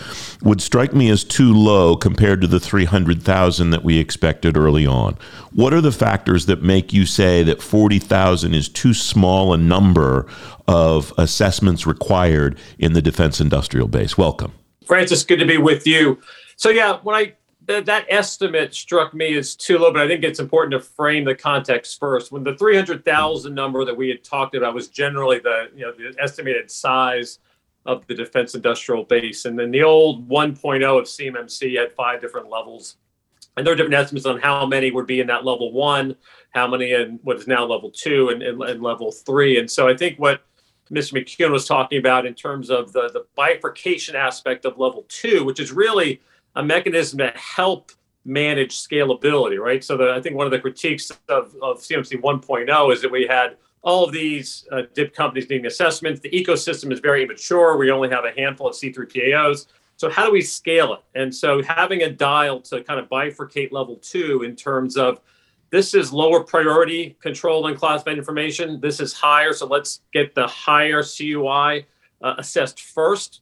would 0.42 0.60
strike 0.60 0.94
me 0.94 1.10
as 1.10 1.24
too 1.24 1.52
low 1.52 1.96
compared 1.96 2.40
to 2.40 2.46
the 2.46 2.60
300,000 2.60 3.70
that 3.70 3.84
we 3.84 3.98
expected 3.98 4.56
early 4.56 4.86
on. 4.86 5.16
What 5.52 5.74
are 5.74 5.80
the 5.80 5.92
factors 5.92 6.46
that 6.46 6.62
make 6.62 6.92
you 6.92 7.06
say 7.06 7.42
that 7.42 7.62
40,000 7.62 8.54
is 8.54 8.68
too 8.68 8.94
small 8.94 9.52
a 9.52 9.58
number 9.58 10.26
of 10.66 11.12
assessments 11.18 11.86
required 11.86 12.58
in 12.78 12.92
the 12.92 13.02
defense 13.02 13.40
industrial 13.40 13.88
base? 13.88 14.16
Welcome. 14.16 14.52
Francis, 14.86 15.22
good 15.22 15.38
to 15.38 15.46
be 15.46 15.58
with 15.58 15.86
you. 15.86 16.20
So, 16.56 16.68
yeah, 16.68 16.98
when 17.02 17.14
I 17.14 17.34
that, 17.66 18.06
estimate 18.08 18.74
struck 18.74 19.14
me 19.14 19.36
as 19.36 19.54
too 19.54 19.78
low, 19.78 19.92
but 19.92 20.02
I 20.02 20.08
think 20.08 20.24
it's 20.24 20.40
important 20.40 20.72
to 20.72 20.80
frame 20.80 21.24
the 21.24 21.34
context 21.34 21.98
first. 22.00 22.32
When 22.32 22.42
the 22.42 22.56
300,000 22.56 23.54
number 23.54 23.84
that 23.84 23.96
we 23.96 24.08
had 24.08 24.24
talked 24.24 24.54
about 24.54 24.74
was 24.74 24.88
generally 24.88 25.38
the 25.38 25.70
you 25.74 25.82
know 25.82 25.92
the 25.92 26.14
estimated 26.20 26.70
size 26.70 27.38
of 27.86 28.06
the 28.06 28.14
defense 28.14 28.54
industrial 28.54 29.04
base. 29.04 29.44
And 29.44 29.58
then 29.58 29.70
the 29.70 29.82
old 29.82 30.28
1.0 30.28 30.98
of 30.98 31.04
CMMC 31.04 31.78
had 31.78 31.92
five 31.92 32.20
different 32.20 32.48
levels. 32.48 32.96
And 33.56 33.66
there 33.66 33.74
are 33.74 33.76
different 33.76 33.94
estimates 33.94 34.26
on 34.26 34.40
how 34.40 34.64
many 34.66 34.90
would 34.90 35.06
be 35.06 35.20
in 35.20 35.26
that 35.26 35.44
level 35.44 35.72
one, 35.72 36.16
how 36.50 36.66
many 36.66 36.92
in 36.92 37.18
what 37.22 37.36
is 37.36 37.46
now 37.46 37.64
level 37.64 37.90
two 37.90 38.28
and, 38.28 38.42
and, 38.42 38.62
and 38.62 38.82
level 38.82 39.10
three. 39.10 39.58
And 39.58 39.70
so 39.70 39.88
I 39.88 39.96
think 39.96 40.18
what 40.18 40.42
Mr. 40.90 41.14
McKeown 41.14 41.52
was 41.52 41.66
talking 41.66 41.98
about 41.98 42.26
in 42.26 42.34
terms 42.34 42.70
of 42.70 42.92
the, 42.92 43.10
the 43.12 43.26
bifurcation 43.34 44.16
aspect 44.16 44.64
of 44.64 44.78
level 44.78 45.04
two, 45.08 45.44
which 45.44 45.60
is 45.60 45.72
really 45.72 46.20
a 46.56 46.62
mechanism 46.62 47.18
to 47.18 47.32
help 47.36 47.92
manage 48.24 48.76
scalability, 48.76 49.58
right? 49.58 49.82
So 49.82 49.96
the, 49.96 50.12
I 50.12 50.20
think 50.20 50.36
one 50.36 50.46
of 50.46 50.50
the 50.50 50.58
critiques 50.58 51.10
of, 51.28 51.54
of 51.62 51.78
CMMC 51.78 52.20
1.0 52.20 52.92
is 52.92 53.02
that 53.02 53.10
we 53.10 53.26
had 53.26 53.56
all 53.82 54.04
of 54.04 54.12
these 54.12 54.66
uh, 54.72 54.82
DIB 54.94 55.14
companies 55.14 55.48
needing 55.48 55.66
assessments. 55.66 56.20
The 56.20 56.30
ecosystem 56.30 56.92
is 56.92 57.00
very 57.00 57.22
immature. 57.22 57.76
We 57.76 57.90
only 57.90 58.10
have 58.10 58.24
a 58.24 58.32
handful 58.32 58.68
of 58.68 58.74
C3PAOs. 58.74 59.66
So 59.96 60.10
how 60.10 60.24
do 60.24 60.32
we 60.32 60.42
scale 60.42 60.94
it? 60.94 61.00
And 61.14 61.34
so 61.34 61.62
having 61.62 62.02
a 62.02 62.10
dial 62.10 62.60
to 62.62 62.82
kind 62.82 63.00
of 63.00 63.08
bifurcate 63.08 63.72
level 63.72 63.96
two 63.96 64.42
in 64.42 64.56
terms 64.56 64.96
of 64.96 65.20
this 65.70 65.94
is 65.94 66.12
lower 66.12 66.42
priority 66.42 67.16
controlled 67.20 67.66
and 67.66 67.76
classified 67.76 68.18
information. 68.18 68.80
This 68.80 69.00
is 69.00 69.12
higher. 69.12 69.52
So 69.52 69.66
let's 69.66 70.00
get 70.12 70.34
the 70.34 70.46
higher 70.46 71.02
CUI 71.02 71.86
uh, 72.22 72.34
assessed 72.38 72.80
first. 72.80 73.40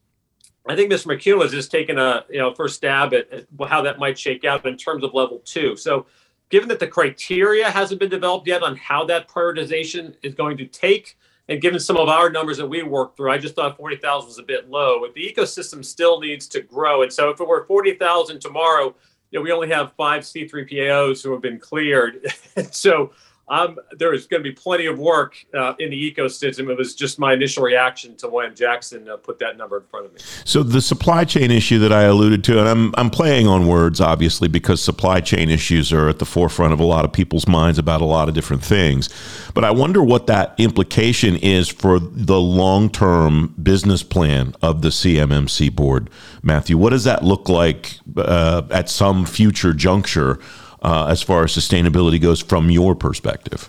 I 0.69 0.77
think 0.77 0.93
Mr. 0.93 1.07
McKeown 1.07 1.43
has 1.43 1.53
just 1.53 1.71
taken 1.71 1.99
a 1.99 2.25
you 2.29 2.39
know 2.39 2.53
first 2.53 2.77
stab 2.77 3.15
at, 3.15 3.33
at 3.33 3.47
how 3.67 3.81
that 3.83 3.99
might 3.99 4.19
shake 4.19 4.45
out 4.45 4.67
in 4.67 4.77
terms 4.77 5.03
of 5.03 5.15
level 5.15 5.41
two. 5.45 5.77
So 5.77 6.07
given 6.51 6.69
that 6.69 6.81
the 6.81 6.87
criteria 6.87 7.71
hasn't 7.71 8.01
been 8.01 8.11
developed 8.11 8.47
yet 8.47 8.63
on 8.63 8.77
how 8.77 9.05
that 9.05 9.29
prioritization 9.29 10.15
is 10.23 10.35
going 10.35 10.57
to 10.59 10.67
take, 10.67 11.17
and 11.49 11.63
given 11.63 11.81
some 11.81 11.97
of 11.97 12.09
our 12.09 12.29
numbers 12.29 12.59
that 12.59 12.67
we 12.67 12.83
worked 12.83 13.17
through, 13.17 13.31
I 13.31 13.39
just 13.39 13.55
thought 13.55 13.77
40,000 13.77 14.27
was 14.27 14.39
a 14.39 14.43
bit 14.43 14.69
low. 14.69 15.01
But 15.01 15.15
the 15.15 15.35
ecosystem 15.35 15.85
still 15.85 16.21
needs 16.21 16.47
to 16.49 16.61
grow. 16.61 17.03
And 17.03 17.13
so 17.13 17.31
if 17.31 17.41
it 17.41 17.49
were 17.49 17.65
40,000 17.65 18.39
tomorrow, 18.39 18.95
you 19.31 19.39
know, 19.39 19.43
we 19.43 19.53
only 19.53 19.69
have 19.69 19.93
five 19.97 20.25
C3PAOs 20.25 21.23
who 21.23 21.33
have 21.33 21.41
been 21.41 21.59
cleared. 21.59 22.27
so 22.71 23.13
um, 23.51 23.79
there 23.99 24.13
is 24.13 24.27
going 24.27 24.43
to 24.43 24.49
be 24.49 24.55
plenty 24.55 24.87
of 24.87 24.99
work 24.99 25.37
uh, 25.55 25.75
in 25.79 25.91
the 25.91 26.15
ecosystem. 26.15 26.71
It 26.71 26.77
was 26.77 26.95
just 26.95 27.19
my 27.19 27.33
initial 27.33 27.63
reaction 27.63 28.17
to 28.17 28.29
when 28.29 28.55
Jackson 28.55 29.09
uh, 29.09 29.17
put 29.17 29.39
that 29.39 29.57
number 29.57 29.79
in 29.79 29.85
front 29.85 30.07
of 30.07 30.13
me. 30.13 30.21
So 30.45 30.63
the 30.63 30.81
supply 30.81 31.25
chain 31.25 31.51
issue 31.51 31.79
that 31.81 31.93
I 31.93 32.03
alluded 32.03 32.45
to, 32.45 32.59
and 32.59 32.69
I'm 32.69 32.95
I'm 32.97 33.11
playing 33.11 33.47
on 33.47 33.67
words, 33.67 34.01
obviously, 34.01 34.49
because 34.49 34.83
supply 34.83 35.21
chain 35.21 35.49
issues 35.51 35.93
are 35.93 36.09
at 36.09 36.19
the 36.19 36.27
forefront 36.27 36.73
of 36.73 36.81
a 36.81 36.85
lot 36.85 37.05
of 37.05 37.13
people's 37.13 37.47
minds 37.47 37.79
about 37.79 38.01
a 38.01 38.07
lot 38.07 38.29
of 38.29 38.35
different 38.35 38.63
things. 38.63 39.09
But 39.55 39.65
I 39.65 39.71
wonder 39.71 40.03
what 40.03 40.27
that 40.27 40.55
implication 40.59 41.37
is 41.37 41.69
for 41.69 41.99
the 41.99 42.41
long 42.41 42.91
term 42.91 43.55
business 43.63 44.03
plan 44.03 44.55
of 44.63 44.83
the 44.83 44.89
CMMC 44.89 45.75
board, 45.75 46.11
Matthew. 46.43 46.77
What 46.77 46.91
does 46.91 47.05
that 47.05 47.25
look 47.25 47.49
like 47.49 47.99
uh, 48.17 48.63
at 48.71 48.89
some 48.89 49.25
future 49.25 49.73
juncture? 49.73 50.39
Uh, 50.83 51.07
as 51.07 51.23
far 51.23 51.45
as 51.45 51.53
sustainability 51.53 52.21
goes 52.21 52.41
from 52.41 52.71
your 52.71 52.95
perspective? 52.95 53.69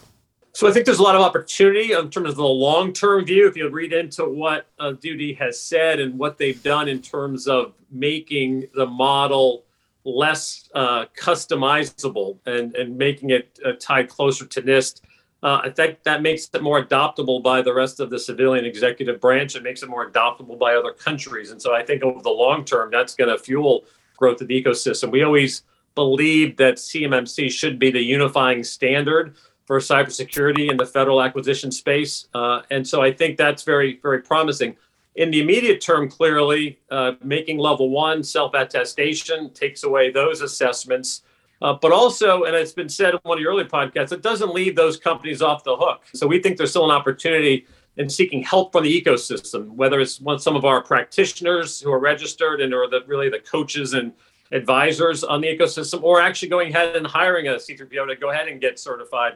So 0.53 0.67
I 0.67 0.71
think 0.71 0.85
there's 0.85 0.99
a 0.99 1.03
lot 1.03 1.15
of 1.15 1.21
opportunity 1.21 1.93
in 1.93 2.09
terms 2.09 2.29
of 2.31 2.35
the 2.35 2.43
long-term 2.43 3.25
view. 3.25 3.47
If 3.47 3.55
you 3.55 3.69
read 3.69 3.93
into 3.93 4.25
what 4.25 4.67
uh, 4.79 4.91
DoD 4.91 5.35
has 5.39 5.61
said 5.61 5.99
and 5.99 6.19
what 6.19 6.37
they've 6.37 6.61
done 6.61 6.89
in 6.89 7.01
terms 7.01 7.47
of 7.47 7.73
making 7.91 8.65
the 8.75 8.85
model 8.85 9.63
less 10.03 10.69
uh, 10.73 11.05
customizable 11.17 12.39
and, 12.45 12.75
and 12.75 12.97
making 12.97 13.29
it 13.29 13.59
uh, 13.63 13.73
tied 13.79 14.09
closer 14.09 14.45
to 14.47 14.61
NIST, 14.61 15.01
uh, 15.43 15.61
I 15.63 15.69
think 15.69 16.03
that 16.03 16.21
makes 16.21 16.49
it 16.53 16.61
more 16.61 16.83
adoptable 16.83 17.41
by 17.41 17.61
the 17.61 17.73
rest 17.73 17.99
of 17.99 18.09
the 18.09 18.19
civilian 18.19 18.65
executive 18.65 19.21
branch. 19.21 19.55
It 19.55 19.63
makes 19.63 19.83
it 19.83 19.89
more 19.89 20.09
adoptable 20.09 20.59
by 20.59 20.75
other 20.75 20.91
countries. 20.91 21.51
And 21.51 21.61
so 21.61 21.73
I 21.73 21.83
think 21.83 22.03
over 22.03 22.21
the 22.21 22.29
long 22.29 22.65
term, 22.65 22.91
that's 22.91 23.15
going 23.15 23.29
to 23.29 23.37
fuel 23.37 23.85
growth 24.17 24.41
of 24.41 24.49
the 24.49 24.61
ecosystem. 24.61 25.11
We 25.11 25.23
always 25.23 25.63
believed 25.99 26.57
that 26.57 26.75
CMMC 26.75 27.51
should 27.51 27.77
be 27.77 27.91
the 27.91 28.01
unifying 28.01 28.63
standard 28.63 29.35
for 29.65 29.79
cybersecurity 29.79 30.71
in 30.71 30.77
the 30.77 30.85
federal 30.85 31.21
acquisition 31.21 31.73
space. 31.73 32.29
Uh, 32.33 32.61
and 32.71 32.87
so 32.87 33.01
I 33.01 33.11
think 33.11 33.35
that's 33.35 33.63
very, 33.63 33.99
very 34.01 34.21
promising. 34.21 34.77
In 35.15 35.29
the 35.29 35.41
immediate 35.41 35.81
term, 35.81 36.09
clearly, 36.09 36.79
uh, 36.89 37.15
making 37.21 37.57
level 37.57 37.89
one 37.89 38.23
self 38.23 38.53
attestation 38.53 39.51
takes 39.53 39.83
away 39.83 40.09
those 40.09 40.39
assessments. 40.39 41.23
Uh, 41.61 41.73
but 41.73 41.91
also, 41.91 42.45
and 42.45 42.55
it's 42.55 42.71
been 42.71 42.87
said 42.87 43.13
in 43.13 43.19
one 43.23 43.37
of 43.37 43.41
your 43.41 43.51
early 43.51 43.65
podcasts, 43.65 44.13
it 44.13 44.21
doesn't 44.21 44.53
leave 44.53 44.77
those 44.77 44.95
companies 44.95 45.41
off 45.41 45.65
the 45.65 45.75
hook. 45.75 46.03
So 46.13 46.25
we 46.27 46.41
think 46.41 46.55
there's 46.55 46.69
still 46.69 46.89
an 46.89 46.95
opportunity 46.95 47.67
in 47.97 48.09
seeking 48.09 48.41
help 48.41 48.71
from 48.71 48.85
the 48.85 49.01
ecosystem, 49.01 49.67
whether 49.71 49.99
it's 49.99 50.21
one, 50.21 50.39
some 50.39 50.55
of 50.55 50.63
our 50.63 50.81
practitioners 50.81 51.81
who 51.81 51.91
are 51.91 51.99
registered 51.99 52.61
and 52.61 52.73
are 52.73 52.89
the, 52.89 53.01
really 53.05 53.29
the 53.29 53.39
coaches 53.39 53.93
and 53.93 54.13
advisors 54.51 55.23
on 55.23 55.41
the 55.41 55.47
ecosystem, 55.47 56.03
or 56.03 56.21
actually 56.21 56.49
going 56.49 56.69
ahead 56.73 56.95
and 56.95 57.05
hiring 57.05 57.47
a 57.47 57.51
C3PAO 57.51 58.07
to 58.07 58.15
go 58.15 58.31
ahead 58.31 58.47
and 58.47 58.59
get 58.59 58.79
certified 58.79 59.33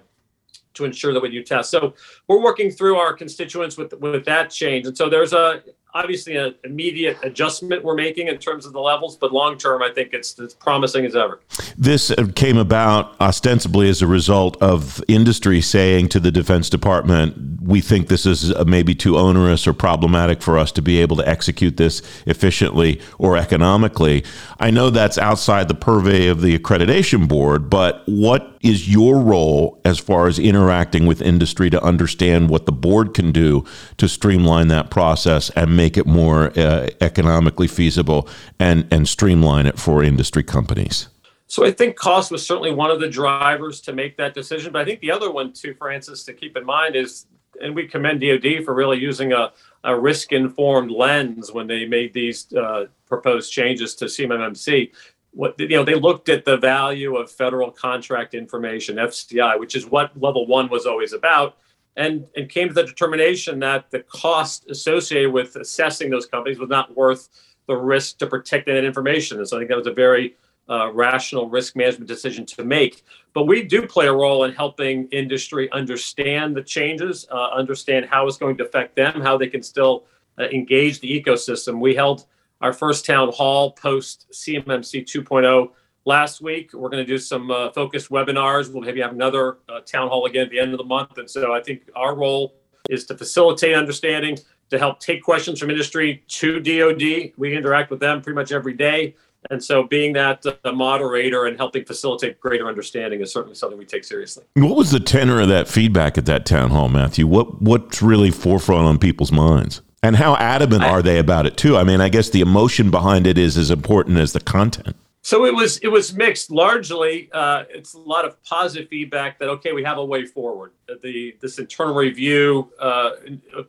to 0.73 0.85
ensure 0.85 1.13
that 1.13 1.21
we 1.21 1.29
do 1.29 1.43
tests. 1.43 1.71
So 1.71 1.93
we're 2.27 2.41
working 2.41 2.71
through 2.71 2.97
our 2.97 3.13
constituents 3.13 3.77
with 3.77 3.93
with 3.93 4.25
that 4.25 4.49
change, 4.49 4.87
and 4.87 4.97
so 4.97 5.09
there's 5.09 5.33
a 5.33 5.63
obviously 5.93 6.35
an 6.35 6.55
immediate 6.63 7.17
adjustment 7.21 7.83
we're 7.83 7.95
making 7.95 8.27
in 8.27 8.37
terms 8.37 8.65
of 8.65 8.73
the 8.73 8.79
levels, 8.79 9.15
but 9.15 9.31
long 9.31 9.57
term, 9.57 9.81
I 9.83 9.91
think 9.91 10.13
it's 10.13 10.39
as 10.39 10.53
promising 10.53 11.05
as 11.05 11.15
ever. 11.15 11.39
This 11.77 12.11
uh, 12.11 12.27
came 12.35 12.57
about 12.57 13.19
ostensibly 13.21 13.89
as 13.89 14.01
a 14.01 14.07
result 14.07 14.61
of 14.61 15.03
industry 15.07 15.61
saying 15.61 16.09
to 16.09 16.19
the 16.19 16.31
Defense 16.31 16.69
Department, 16.69 17.61
"We 17.61 17.81
think 17.81 18.07
this 18.07 18.25
is 18.25 18.51
uh, 18.51 18.63
maybe 18.65 18.95
too 18.95 19.17
onerous 19.17 19.67
or 19.67 19.73
problematic 19.73 20.41
for 20.41 20.57
us 20.57 20.71
to 20.73 20.81
be 20.81 20.99
able 20.99 21.15
to 21.17 21.27
execute 21.27 21.77
this 21.77 22.01
efficiently 22.25 22.99
or 23.17 23.37
economically." 23.37 24.23
I 24.59 24.71
know 24.71 24.89
that's 24.89 25.17
outside 25.17 25.67
the 25.67 25.75
purvey 25.75 26.27
of 26.27 26.41
the 26.41 26.57
accreditation 26.57 27.27
board, 27.27 27.69
but 27.69 28.03
what 28.05 28.53
is 28.63 28.89
your 28.89 29.19
role 29.19 29.79
as 29.83 29.99
far 29.99 30.25
as 30.27 30.39
interacting 30.39 31.05
with 31.05 31.21
industry 31.21 31.69
to 31.69 31.83
understand 31.83 32.49
what 32.49 32.65
the 32.65 32.71
board 32.71 33.13
can 33.13 33.33
do 33.33 33.65
to 33.97 34.07
streamline 34.07 34.69
that 34.69 34.89
process 34.89 35.49
and 35.51 35.75
make 35.75 35.82
it 35.97 36.05
more 36.05 36.57
uh, 36.57 36.87
economically 37.01 37.67
feasible 37.67 38.27
and, 38.59 38.87
and 38.91 39.07
streamline 39.07 39.65
it 39.65 39.79
for 39.79 40.03
industry 40.03 40.43
companies? 40.43 41.09
So 41.47 41.65
I 41.65 41.71
think 41.71 41.95
cost 41.95 42.31
was 42.31 42.45
certainly 42.45 42.71
one 42.71 42.89
of 42.89 42.99
the 42.99 43.09
drivers 43.09 43.79
to 43.81 43.93
make 43.93 44.17
that 44.17 44.33
decision. 44.33 44.73
But 44.73 44.81
I 44.81 44.85
think 44.85 45.01
the 45.01 45.11
other 45.11 45.31
one 45.31 45.53
too, 45.53 45.73
Francis, 45.75 46.23
to 46.23 46.33
keep 46.33 46.57
in 46.57 46.65
mind 46.65 46.95
is, 46.95 47.27
and 47.61 47.75
we 47.75 47.87
commend 47.87 48.21
DoD 48.21 48.63
for 48.65 48.73
really 48.73 48.97
using 48.97 49.33
a, 49.33 49.51
a 49.83 49.97
risk-informed 49.97 50.89
lens 50.89 51.51
when 51.51 51.67
they 51.67 51.85
made 51.85 52.13
these 52.13 52.51
uh, 52.53 52.85
proposed 53.05 53.51
changes 53.51 53.93
to 53.95 54.05
CMMC 54.05 54.91
what 55.33 55.59
you 55.59 55.69
know 55.69 55.83
they 55.83 55.95
looked 55.95 56.29
at 56.29 56.45
the 56.45 56.57
value 56.57 57.15
of 57.17 57.29
federal 57.29 57.71
contract 57.71 58.33
information 58.33 58.97
fci 58.97 59.59
which 59.59 59.75
is 59.75 59.85
what 59.85 60.11
level 60.21 60.45
one 60.47 60.69
was 60.69 60.85
always 60.85 61.13
about 61.13 61.57
and 61.95 62.25
and 62.35 62.49
came 62.49 62.67
to 62.67 62.73
the 62.73 62.83
determination 62.83 63.59
that 63.59 63.91
the 63.91 63.99
cost 63.99 64.69
associated 64.69 65.31
with 65.31 65.55
assessing 65.55 66.09
those 66.09 66.25
companies 66.25 66.59
was 66.59 66.69
not 66.69 66.95
worth 66.95 67.29
the 67.67 67.75
risk 67.75 68.17
to 68.17 68.27
protect 68.27 68.65
that 68.65 68.83
information. 68.83 69.37
And 69.37 69.47
so 69.47 69.57
i 69.57 69.59
think 69.59 69.69
that 69.69 69.77
was 69.77 69.87
a 69.87 69.93
very 69.93 70.35
uh, 70.69 70.91
rational 70.93 71.49
risk 71.49 71.75
management 71.75 72.07
decision 72.07 72.45
to 72.45 72.63
make. 72.63 73.03
But 73.33 73.47
we 73.47 73.63
do 73.63 73.85
play 73.85 74.07
a 74.07 74.13
role 74.13 74.45
in 74.45 74.53
helping 74.53 75.07
industry 75.07 75.69
understand 75.71 76.55
the 76.55 76.63
changes 76.63 77.27
uh, 77.31 77.49
understand 77.49 78.05
how 78.05 78.27
it's 78.27 78.37
going 78.37 78.57
to 78.57 78.65
affect 78.65 78.95
them 78.95 79.21
how 79.21 79.37
they 79.37 79.47
can 79.47 79.61
still 79.61 80.05
uh, 80.39 80.43
engage 80.45 80.99
the 80.99 81.21
ecosystem. 81.21 81.79
We 81.79 81.95
held 81.95 82.25
our 82.61 82.73
first 82.73 83.05
town 83.05 83.31
hall 83.33 83.71
post 83.71 84.27
CMMC 84.31 85.03
2.0 85.03 85.69
last 86.05 86.41
week. 86.41 86.73
We're 86.73 86.89
going 86.89 87.05
to 87.05 87.11
do 87.11 87.17
some 87.17 87.51
uh, 87.51 87.71
focused 87.71 88.09
webinars. 88.09 88.71
We'll 88.71 88.83
maybe 88.83 89.01
have 89.01 89.11
another 89.11 89.57
uh, 89.69 89.81
town 89.81 90.09
hall 90.09 90.25
again 90.25 90.45
at 90.45 90.51
the 90.51 90.59
end 90.59 90.73
of 90.73 90.77
the 90.77 90.85
month. 90.85 91.17
And 91.17 91.29
so 91.29 91.53
I 91.53 91.61
think 91.61 91.89
our 91.95 92.15
role 92.15 92.53
is 92.89 93.05
to 93.05 93.17
facilitate 93.17 93.75
understanding, 93.75 94.37
to 94.69 94.79
help 94.79 94.99
take 94.99 95.23
questions 95.23 95.59
from 95.59 95.69
industry 95.69 96.23
to 96.27 96.59
DoD. 96.59 97.33
We 97.37 97.55
interact 97.55 97.91
with 97.91 97.99
them 97.99 98.21
pretty 98.21 98.35
much 98.35 98.51
every 98.51 98.73
day. 98.73 99.15
And 99.49 99.61
so, 99.61 99.83
being 99.83 100.13
that 100.13 100.45
uh, 100.45 100.71
moderator 100.71 101.45
and 101.47 101.57
helping 101.57 101.83
facilitate 101.83 102.39
greater 102.39 102.65
understanding 102.65 103.19
is 103.19 103.33
certainly 103.33 103.55
something 103.55 103.77
we 103.77 103.83
take 103.83 104.05
seriously. 104.05 104.45
What 104.53 104.77
was 104.77 104.91
the 104.91 105.01
tenor 105.01 105.41
of 105.41 105.49
that 105.49 105.67
feedback 105.67 106.17
at 106.17 106.25
that 106.27 106.45
town 106.45 106.69
hall, 106.69 106.87
Matthew? 106.87 107.27
What 107.27 107.61
what's 107.61 108.01
really 108.01 108.31
forefront 108.31 108.85
on 108.85 108.99
people's 108.99 109.33
minds? 109.33 109.81
And 110.01 110.15
how 110.15 110.37
adamant 110.37 110.83
I, 110.83 110.89
are 110.89 111.01
they 111.01 111.19
about 111.19 111.45
it 111.45 111.57
too? 111.57 111.75
I 111.75 111.83
mean, 111.83 111.99
I 111.99 112.07
guess 112.07 112.29
the 112.29 112.39
emotion 112.39 112.89
behind 112.89 113.27
it 113.27 113.37
is 113.37 113.57
as 113.57 113.69
important 113.69 114.17
as 114.17 114.31
the 114.31 114.39
content. 114.39 114.95
So 115.25 115.45
it 115.45 115.55
was 115.55 115.77
it 115.77 115.87
was 115.87 116.13
mixed. 116.13 116.51
Largely, 116.51 117.29
uh, 117.31 117.63
it's 117.69 117.93
a 117.93 117.97
lot 117.97 118.25
of 118.25 118.43
positive 118.43 118.89
feedback 118.89 119.39
that 119.39 119.47
okay, 119.49 119.71
we 119.71 119.81
have 119.81 119.97
a 119.97 120.03
way 120.03 120.25
forward. 120.25 120.73
The 121.01 121.37
this 121.39 121.59
internal 121.59 121.95
review 121.95 122.69
uh, 122.77 123.11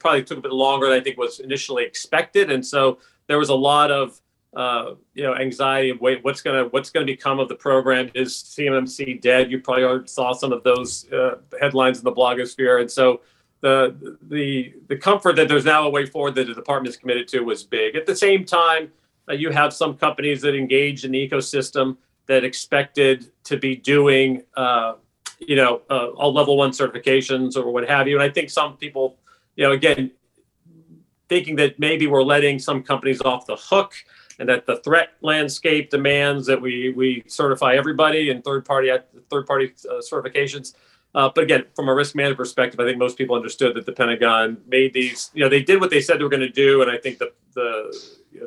probably 0.00 0.24
took 0.24 0.38
a 0.38 0.40
bit 0.40 0.52
longer 0.52 0.88
than 0.88 0.98
I 0.98 1.00
think 1.00 1.16
was 1.16 1.38
initially 1.38 1.84
expected, 1.84 2.50
and 2.50 2.66
so 2.66 2.98
there 3.28 3.38
was 3.38 3.50
a 3.50 3.54
lot 3.54 3.92
of 3.92 4.20
uh, 4.56 4.94
you 5.14 5.22
know 5.22 5.36
anxiety 5.36 5.90
of 5.90 6.00
wait, 6.00 6.24
what's 6.24 6.42
gonna 6.42 6.64
what's 6.64 6.90
gonna 6.90 7.06
become 7.06 7.38
of 7.38 7.48
the 7.48 7.54
program? 7.54 8.10
Is 8.14 8.34
CMMC 8.34 9.20
dead? 9.20 9.48
You 9.48 9.60
probably 9.60 10.08
saw 10.08 10.32
some 10.32 10.52
of 10.52 10.64
those 10.64 11.08
uh, 11.12 11.36
headlines 11.60 11.98
in 11.98 12.04
the 12.04 12.12
blogosphere, 12.12 12.80
and 12.80 12.90
so 12.90 13.20
the 13.60 14.18
the 14.22 14.74
the 14.88 14.96
comfort 14.96 15.36
that 15.36 15.46
there's 15.46 15.64
now 15.64 15.86
a 15.86 15.90
way 15.90 16.04
forward 16.04 16.34
that 16.34 16.48
the 16.48 16.54
department 16.54 16.92
is 16.92 16.96
committed 16.96 17.28
to 17.28 17.42
was 17.42 17.62
big. 17.62 17.94
At 17.94 18.06
the 18.06 18.16
same 18.16 18.44
time, 18.44 18.90
you 19.30 19.50
have 19.50 19.72
some 19.72 19.96
companies 19.96 20.42
that 20.42 20.54
engaged 20.54 21.04
in 21.04 21.12
the 21.12 21.28
ecosystem 21.28 21.96
that 22.26 22.44
expected 22.44 23.30
to 23.44 23.56
be 23.56 23.76
doing, 23.76 24.42
uh, 24.56 24.94
you 25.38 25.56
know, 25.56 25.82
uh, 25.90 26.08
all 26.08 26.32
level 26.32 26.56
one 26.56 26.70
certifications 26.70 27.56
or 27.56 27.70
what 27.70 27.88
have 27.88 28.08
you. 28.08 28.16
And 28.16 28.22
I 28.22 28.28
think 28.28 28.50
some 28.50 28.76
people, 28.76 29.16
you 29.56 29.64
know, 29.64 29.72
again, 29.72 30.10
thinking 31.28 31.56
that 31.56 31.78
maybe 31.78 32.06
we're 32.06 32.22
letting 32.22 32.58
some 32.58 32.82
companies 32.82 33.20
off 33.22 33.46
the 33.46 33.56
hook. 33.56 33.94
and 34.38 34.48
that 34.48 34.66
the 34.66 34.76
threat 34.78 35.10
landscape 35.20 35.90
demands 35.90 36.46
that 36.46 36.60
we 36.60 36.92
we 36.96 37.22
certify 37.26 37.74
everybody 37.74 38.30
in 38.30 38.42
third 38.42 38.64
party 38.64 38.90
third 39.30 39.46
party 39.46 39.72
uh, 39.88 39.94
certifications. 40.00 40.74
Uh, 41.14 41.30
but 41.32 41.44
again, 41.44 41.64
from 41.76 41.88
a 41.88 41.94
risk 41.94 42.16
management 42.16 42.38
perspective, 42.38 42.80
I 42.80 42.84
think 42.84 42.98
most 42.98 43.16
people 43.16 43.36
understood 43.36 43.76
that 43.76 43.86
the 43.86 43.92
Pentagon 43.92 44.58
made 44.66 44.92
these. 44.92 45.30
You 45.34 45.44
know, 45.44 45.48
they 45.48 45.62
did 45.62 45.80
what 45.80 45.90
they 45.90 46.00
said 46.00 46.18
they 46.18 46.24
were 46.24 46.30
going 46.30 46.40
to 46.40 46.48
do, 46.48 46.82
and 46.82 46.90
I 46.90 46.98
think 46.98 47.18
the 47.18 47.32
the 47.54 47.96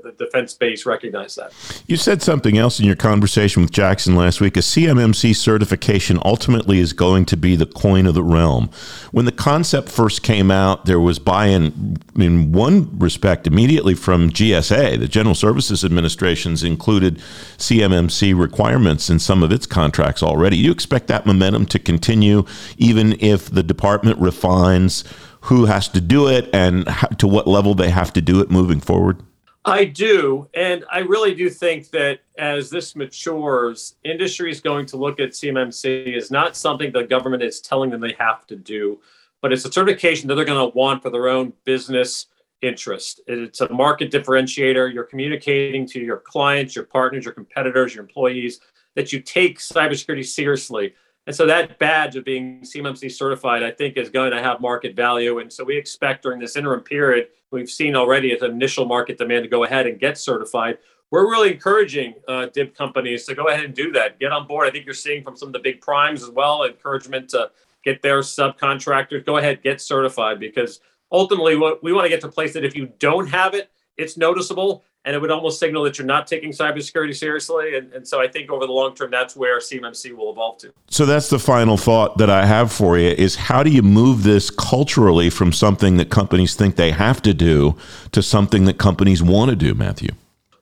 the 0.04 0.12
defense 0.12 0.54
base 0.54 0.86
recognize 0.86 1.36
that. 1.36 1.54
You 1.88 1.98
said 1.98 2.22
something 2.22 2.58
else 2.58 2.80
in 2.80 2.86
your 2.86 2.96
conversation 2.96 3.62
with 3.62 3.72
Jackson 3.72 4.16
last 4.16 4.42
week. 4.42 4.58
A 4.58 4.62
CMMC 4.62 5.36
certification 5.36 6.20
ultimately 6.26 6.80
is 6.80 6.94
going 6.94 7.26
to 7.26 7.38
be 7.38 7.56
the 7.56 7.66
coin 7.66 8.06
of 8.06 8.14
the 8.14 8.24
realm. 8.24 8.70
When 9.12 9.26
the 9.26 9.32
concept 9.32 9.90
first 9.90 10.24
came 10.24 10.52
out, 10.52 10.86
there 10.86 11.00
was 11.00 11.20
buy-in 11.20 11.98
in 12.16 12.52
one 12.52 12.98
respect 13.00 13.48
immediately 13.48 13.96
from 13.96 14.30
GSA. 14.30 15.00
The 15.00 15.08
General 15.08 15.36
Services 15.36 15.84
Administration's 15.84 16.64
included 16.64 17.18
CMMC 17.58 18.38
requirements 18.38 19.10
in 19.10 19.20
some 19.20 19.44
of 19.44 19.52
its 19.52 19.66
contracts 19.66 20.22
already. 20.22 20.58
You 20.58 20.72
expect 20.72 21.08
that 21.08 21.26
momentum 21.26 21.66
to 21.68 21.80
continue 21.80 22.46
even 22.78 23.18
if 23.20 23.50
the 23.50 23.64
department 23.64 24.20
refines 24.20 25.04
who 25.42 25.66
has 25.66 25.88
to 25.90 26.02
do 26.02 26.28
it 26.28 26.50
and 26.54 26.88
to 27.18 27.28
what 27.28 27.48
level 27.48 27.74
they 27.74 27.90
have 27.90 28.12
to 28.14 28.22
do 28.22 28.42
it 28.42 28.52
moving 28.52 28.82
forward? 28.82 29.22
I 29.68 29.84
do. 29.84 30.48
And 30.54 30.86
I 30.90 31.00
really 31.00 31.36
do 31.36 31.50
think 31.50 31.90
that 31.90 32.22
as 32.38 32.70
this 32.70 32.96
matures, 32.96 33.96
industry 34.06 34.50
is 34.50 34.62
going 34.62 34.86
to 34.88 34.98
look 34.98 35.20
at 35.20 35.32
CMMC 35.32 36.16
as 36.16 36.32
not 36.32 36.56
something 36.56 36.94
the 36.94 37.04
government 37.04 37.44
is 37.44 37.60
telling 37.60 37.90
them 37.90 38.00
they 38.00 38.16
have 38.18 38.48
to 38.48 38.56
do, 38.56 39.02
but 39.42 39.52
it's 39.52 39.66
a 39.66 39.72
certification 39.72 40.30
that 40.30 40.36
they're 40.36 40.46
going 40.46 40.72
to 40.72 40.74
want 40.74 41.04
for 41.04 41.10
their 41.10 41.28
own 41.28 41.52
business 41.66 42.28
interest. 42.62 43.20
It's 43.28 43.60
a 43.60 43.72
market 43.72 44.10
differentiator. 44.10 44.94
You're 44.94 45.04
communicating 45.04 45.86
to 45.88 46.00
your 46.00 46.24
clients, 46.26 46.74
your 46.74 46.86
partners, 46.86 47.26
your 47.26 47.34
competitors, 47.34 47.94
your 47.94 48.06
employees 48.06 48.62
that 48.96 49.12
you 49.12 49.20
take 49.20 49.60
cybersecurity 49.60 50.26
seriously. 50.26 50.94
And 51.28 51.36
so 51.36 51.46
that 51.46 51.78
badge 51.78 52.16
of 52.16 52.24
being 52.24 52.62
CMMC 52.62 53.12
certified, 53.12 53.64
I 53.64 53.72
think, 53.72 53.98
is 53.98 54.10
going 54.10 54.32
to 54.32 54.42
have 54.42 54.62
market 54.62 54.96
value. 54.96 55.40
And 55.40 55.52
so 55.52 55.66
we 55.66 55.78
expect 55.78 56.24
during 56.24 56.40
this 56.40 56.56
interim 56.56 56.82
period, 56.82 57.28
we've 57.52 57.70
seen 57.70 57.96
already 57.96 58.36
an 58.36 58.44
initial 58.44 58.86
market 58.86 59.18
demand 59.18 59.44
to 59.44 59.50
go 59.50 59.64
ahead 59.64 59.88
and 59.88 60.00
get 60.00 60.18
certified. 60.18 60.78
We're 61.12 61.30
really 61.30 61.54
encouraging 61.54 62.16
uh, 62.28 62.48
DIB 62.48 62.76
companies 62.76 63.26
to 63.26 63.36
go 63.36 63.48
ahead 63.48 63.64
and 63.64 63.74
do 63.74 63.92
that. 63.94 64.20
Get 64.20 64.32
on 64.32 64.46
board. 64.48 64.68
I 64.68 64.72
think 64.72 64.86
you're 64.86 64.94
seeing 64.94 65.24
from 65.24 65.38
some 65.38 65.50
of 65.50 65.54
the 65.54 65.60
big 65.60 65.80
primes 65.80 66.22
as 66.22 66.30
well 66.30 66.64
encouragement 66.64 67.30
to 67.30 67.52
get 67.84 68.02
their 68.02 68.20
subcontractors. 68.20 69.26
Go 69.26 69.38
ahead, 69.38 69.64
get 69.64 69.80
certified 69.80 70.40
because 70.40 70.82
ultimately, 71.12 71.56
what 71.56 71.82
we 71.82 71.94
want 71.94 72.06
to 72.06 72.10
get 72.10 72.22
to 72.22 72.28
a 72.28 72.32
place 72.32 72.54
that 72.54 72.66
if 72.66 72.76
you 72.76 72.92
don't 73.00 73.28
have 73.28 73.54
it, 73.54 73.72
it's 73.96 74.18
noticeable 74.18 74.84
and 75.08 75.16
it 75.16 75.20
would 75.20 75.32
almost 75.32 75.58
signal 75.58 75.84
that 75.84 75.98
you're 75.98 76.06
not 76.06 76.28
taking 76.28 76.52
cybersecurity 76.52 77.16
seriously. 77.16 77.78
And, 77.78 77.94
and 77.94 78.06
so 78.06 78.20
I 78.20 78.28
think 78.28 78.52
over 78.52 78.68
the 78.68 78.74
long 78.74 78.94
term, 78.94 79.10
that's 79.10 79.38
where 79.38 79.60
CMMC 79.60 80.12
will 80.12 80.30
evolve 80.30 80.58
to. 80.58 80.74
So 80.90 81.06
that's 81.06 81.30
the 81.30 81.40
final 81.40 81.78
thought 81.78 82.18
that 82.18 82.30
I 82.30 82.46
have 82.46 82.74
for 82.74 82.98
you 82.98 83.12
is 83.12 83.38
how 83.38 83.64
do 83.64 83.70
you 83.70 83.82
move 83.82 84.24
this 84.24 84.50
culturally 84.50 85.30
from 85.30 85.54
something 85.54 85.96
that 85.96 86.10
companies 86.10 86.56
think 86.56 86.76
they 86.76 86.92
have 86.92 87.22
to 87.22 87.34
do 87.34 87.78
to 88.12 88.22
something 88.22 88.66
that 88.66 88.80
companies 88.80 89.24
want 89.24 89.50
to 89.50 89.56
do, 89.56 89.74
Matthew? 89.74 90.10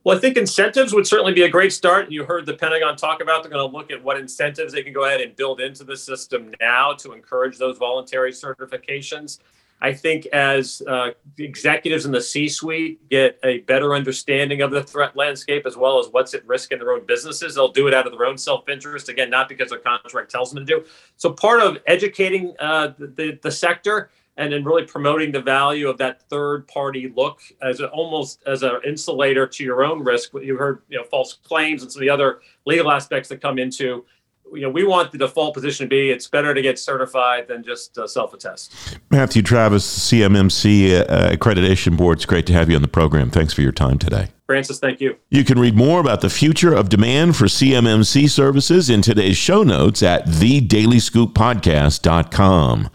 Well, 0.03 0.15
I 0.15 0.21
think 0.21 0.37
incentives 0.37 0.93
would 0.93 1.07
certainly 1.07 1.33
be 1.33 1.41
a 1.41 1.49
great 1.49 1.73
start. 1.73 2.11
You 2.11 2.23
heard 2.23 2.45
the 2.45 2.53
Pentagon 2.53 2.95
talk 2.95 3.23
about 3.23 3.41
they're 3.41 3.51
going 3.51 3.67
to 3.67 3.75
look 3.75 3.89
at 3.89 4.03
what 4.03 4.19
incentives 4.19 4.73
they 4.73 4.83
can 4.83 4.93
go 4.93 5.05
ahead 5.05 5.21
and 5.21 5.35
build 5.35 5.59
into 5.59 5.83
the 5.83 5.97
system 5.97 6.51
now 6.61 6.93
to 6.93 7.13
encourage 7.13 7.57
those 7.57 7.79
voluntary 7.79 8.31
certifications. 8.31 9.39
I 9.81 9.93
think 9.93 10.25
as 10.27 10.81
uh, 10.87 11.11
executives 11.37 12.05
in 12.05 12.11
the 12.11 12.21
C 12.21 12.47
suite 12.47 13.07
get 13.09 13.39
a 13.43 13.59
better 13.59 13.93
understanding 13.93 14.61
of 14.61 14.71
the 14.71 14.81
threat 14.81 15.15
landscape 15.15 15.65
as 15.65 15.75
well 15.75 15.99
as 15.99 16.07
what's 16.07 16.33
at 16.33 16.47
risk 16.47 16.71
in 16.71 16.79
their 16.79 16.93
own 16.93 17.05
businesses, 17.05 17.55
they'll 17.55 17.71
do 17.71 17.87
it 17.87 17.93
out 17.93 18.05
of 18.05 18.17
their 18.17 18.25
own 18.25 18.37
self 18.37 18.67
interest. 18.69 19.09
Again, 19.09 19.29
not 19.29 19.49
because 19.49 19.69
their 19.69 19.79
contract 19.79 20.31
tells 20.31 20.51
them 20.51 20.65
to 20.65 20.79
do. 20.79 20.85
So, 21.17 21.31
part 21.31 21.61
of 21.61 21.77
educating 21.87 22.55
uh, 22.59 22.93
the, 22.97 23.37
the 23.41 23.51
sector 23.51 24.09
and 24.37 24.51
then 24.51 24.63
really 24.63 24.85
promoting 24.85 25.31
the 25.31 25.41
value 25.41 25.87
of 25.87 25.97
that 25.97 26.21
third 26.29 26.67
party 26.67 27.11
look 27.15 27.39
as 27.61 27.79
a, 27.79 27.89
almost 27.89 28.43
as 28.45 28.63
an 28.63 28.79
insulator 28.85 29.47
to 29.47 29.63
your 29.63 29.83
own 29.83 30.03
risk. 30.03 30.31
You 30.33 30.57
heard, 30.57 30.81
you 30.89 30.97
know, 30.97 31.03
false 31.05 31.33
claims 31.33 31.83
and 31.83 31.91
some 31.91 32.01
of 32.01 32.01
the 32.01 32.09
other 32.09 32.41
legal 32.65 32.91
aspects 32.91 33.29
that 33.29 33.41
come 33.41 33.59
into 33.59 34.05
you 34.53 34.61
know, 34.61 34.69
we 34.69 34.83
want 34.83 35.11
the 35.11 35.17
default 35.17 35.53
position 35.53 35.85
to 35.85 35.89
be 35.89 36.11
it's 36.11 36.27
better 36.27 36.53
to 36.53 36.61
get 36.61 36.79
certified 36.79 37.47
than 37.47 37.63
just 37.63 37.97
uh, 37.97 38.07
self 38.07 38.33
attest. 38.33 38.73
Matthew 39.09 39.41
Travis, 39.41 40.11
CMMC 40.11 41.01
uh, 41.09 41.31
Accreditation 41.31 41.97
Board. 41.97 42.19
It's 42.19 42.25
great 42.25 42.45
to 42.47 42.53
have 42.53 42.69
you 42.69 42.75
on 42.75 42.81
the 42.81 42.87
program. 42.87 43.29
Thanks 43.29 43.53
for 43.53 43.61
your 43.61 43.71
time 43.71 43.97
today. 43.97 44.29
Francis, 44.45 44.77
thank 44.77 45.01
you. 45.01 45.15
You 45.31 45.43
can 45.43 45.57
read 45.57 45.75
more 45.75 45.99
about 45.99 46.21
the 46.21 46.29
future 46.29 46.71
of 46.71 46.87
demand 46.87 47.35
for 47.35 47.45
CMMC 47.45 48.29
services 48.29 48.91
in 48.91 49.01
today's 49.01 49.37
show 49.37 49.63
notes 49.63 50.03
at 50.03 50.27
thedailyScoopPodcast.com. 50.27 52.89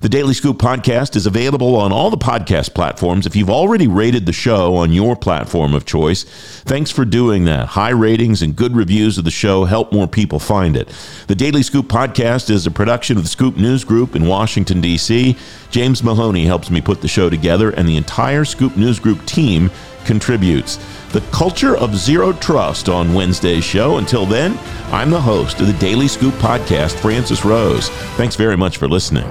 The 0.00 0.08
Daily 0.08 0.32
Scoop 0.32 0.56
Podcast 0.56 1.14
is 1.14 1.26
available 1.26 1.76
on 1.76 1.92
all 1.92 2.08
the 2.08 2.16
podcast 2.16 2.74
platforms. 2.74 3.26
If 3.26 3.36
you've 3.36 3.50
already 3.50 3.86
rated 3.86 4.24
the 4.24 4.32
show 4.32 4.76
on 4.76 4.92
your 4.92 5.14
platform 5.14 5.74
of 5.74 5.84
choice, 5.84 6.24
thanks 6.62 6.90
for 6.90 7.04
doing 7.04 7.44
that. 7.44 7.66
High 7.68 7.90
ratings 7.90 8.40
and 8.40 8.56
good 8.56 8.74
reviews 8.74 9.18
of 9.18 9.24
the 9.24 9.30
show 9.30 9.66
help 9.66 9.92
more 9.92 10.08
people 10.08 10.38
find 10.38 10.74
it. 10.74 10.88
The 11.26 11.34
Daily 11.34 11.62
Scoop 11.62 11.86
Podcast 11.86 12.48
is 12.48 12.66
a 12.66 12.70
production 12.70 13.18
of 13.18 13.24
the 13.24 13.28
Scoop 13.28 13.58
News 13.58 13.84
Group 13.84 14.16
in 14.16 14.26
Washington, 14.26 14.80
D.C. 14.80 15.36
James 15.70 16.02
Mahoney 16.02 16.46
helps 16.46 16.70
me 16.70 16.80
put 16.80 17.02
the 17.02 17.08
show 17.08 17.28
together, 17.28 17.68
and 17.70 17.86
the 17.86 17.98
entire 17.98 18.46
Scoop 18.46 18.74
News 18.76 18.98
Group 18.98 19.22
team 19.26 19.70
contributes. 20.04 20.78
The 21.12 21.20
culture 21.32 21.76
of 21.76 21.96
zero 21.96 22.32
trust 22.32 22.88
on 22.88 23.14
Wednesday's 23.14 23.64
show. 23.64 23.98
Until 23.98 24.26
then, 24.26 24.58
I'm 24.92 25.10
the 25.10 25.20
host 25.20 25.60
of 25.60 25.66
the 25.66 25.72
Daily 25.74 26.08
Scoop 26.08 26.34
podcast, 26.34 26.98
Francis 27.00 27.44
Rose. 27.44 27.88
Thanks 28.16 28.36
very 28.36 28.56
much 28.56 28.76
for 28.76 28.88
listening. 28.88 29.24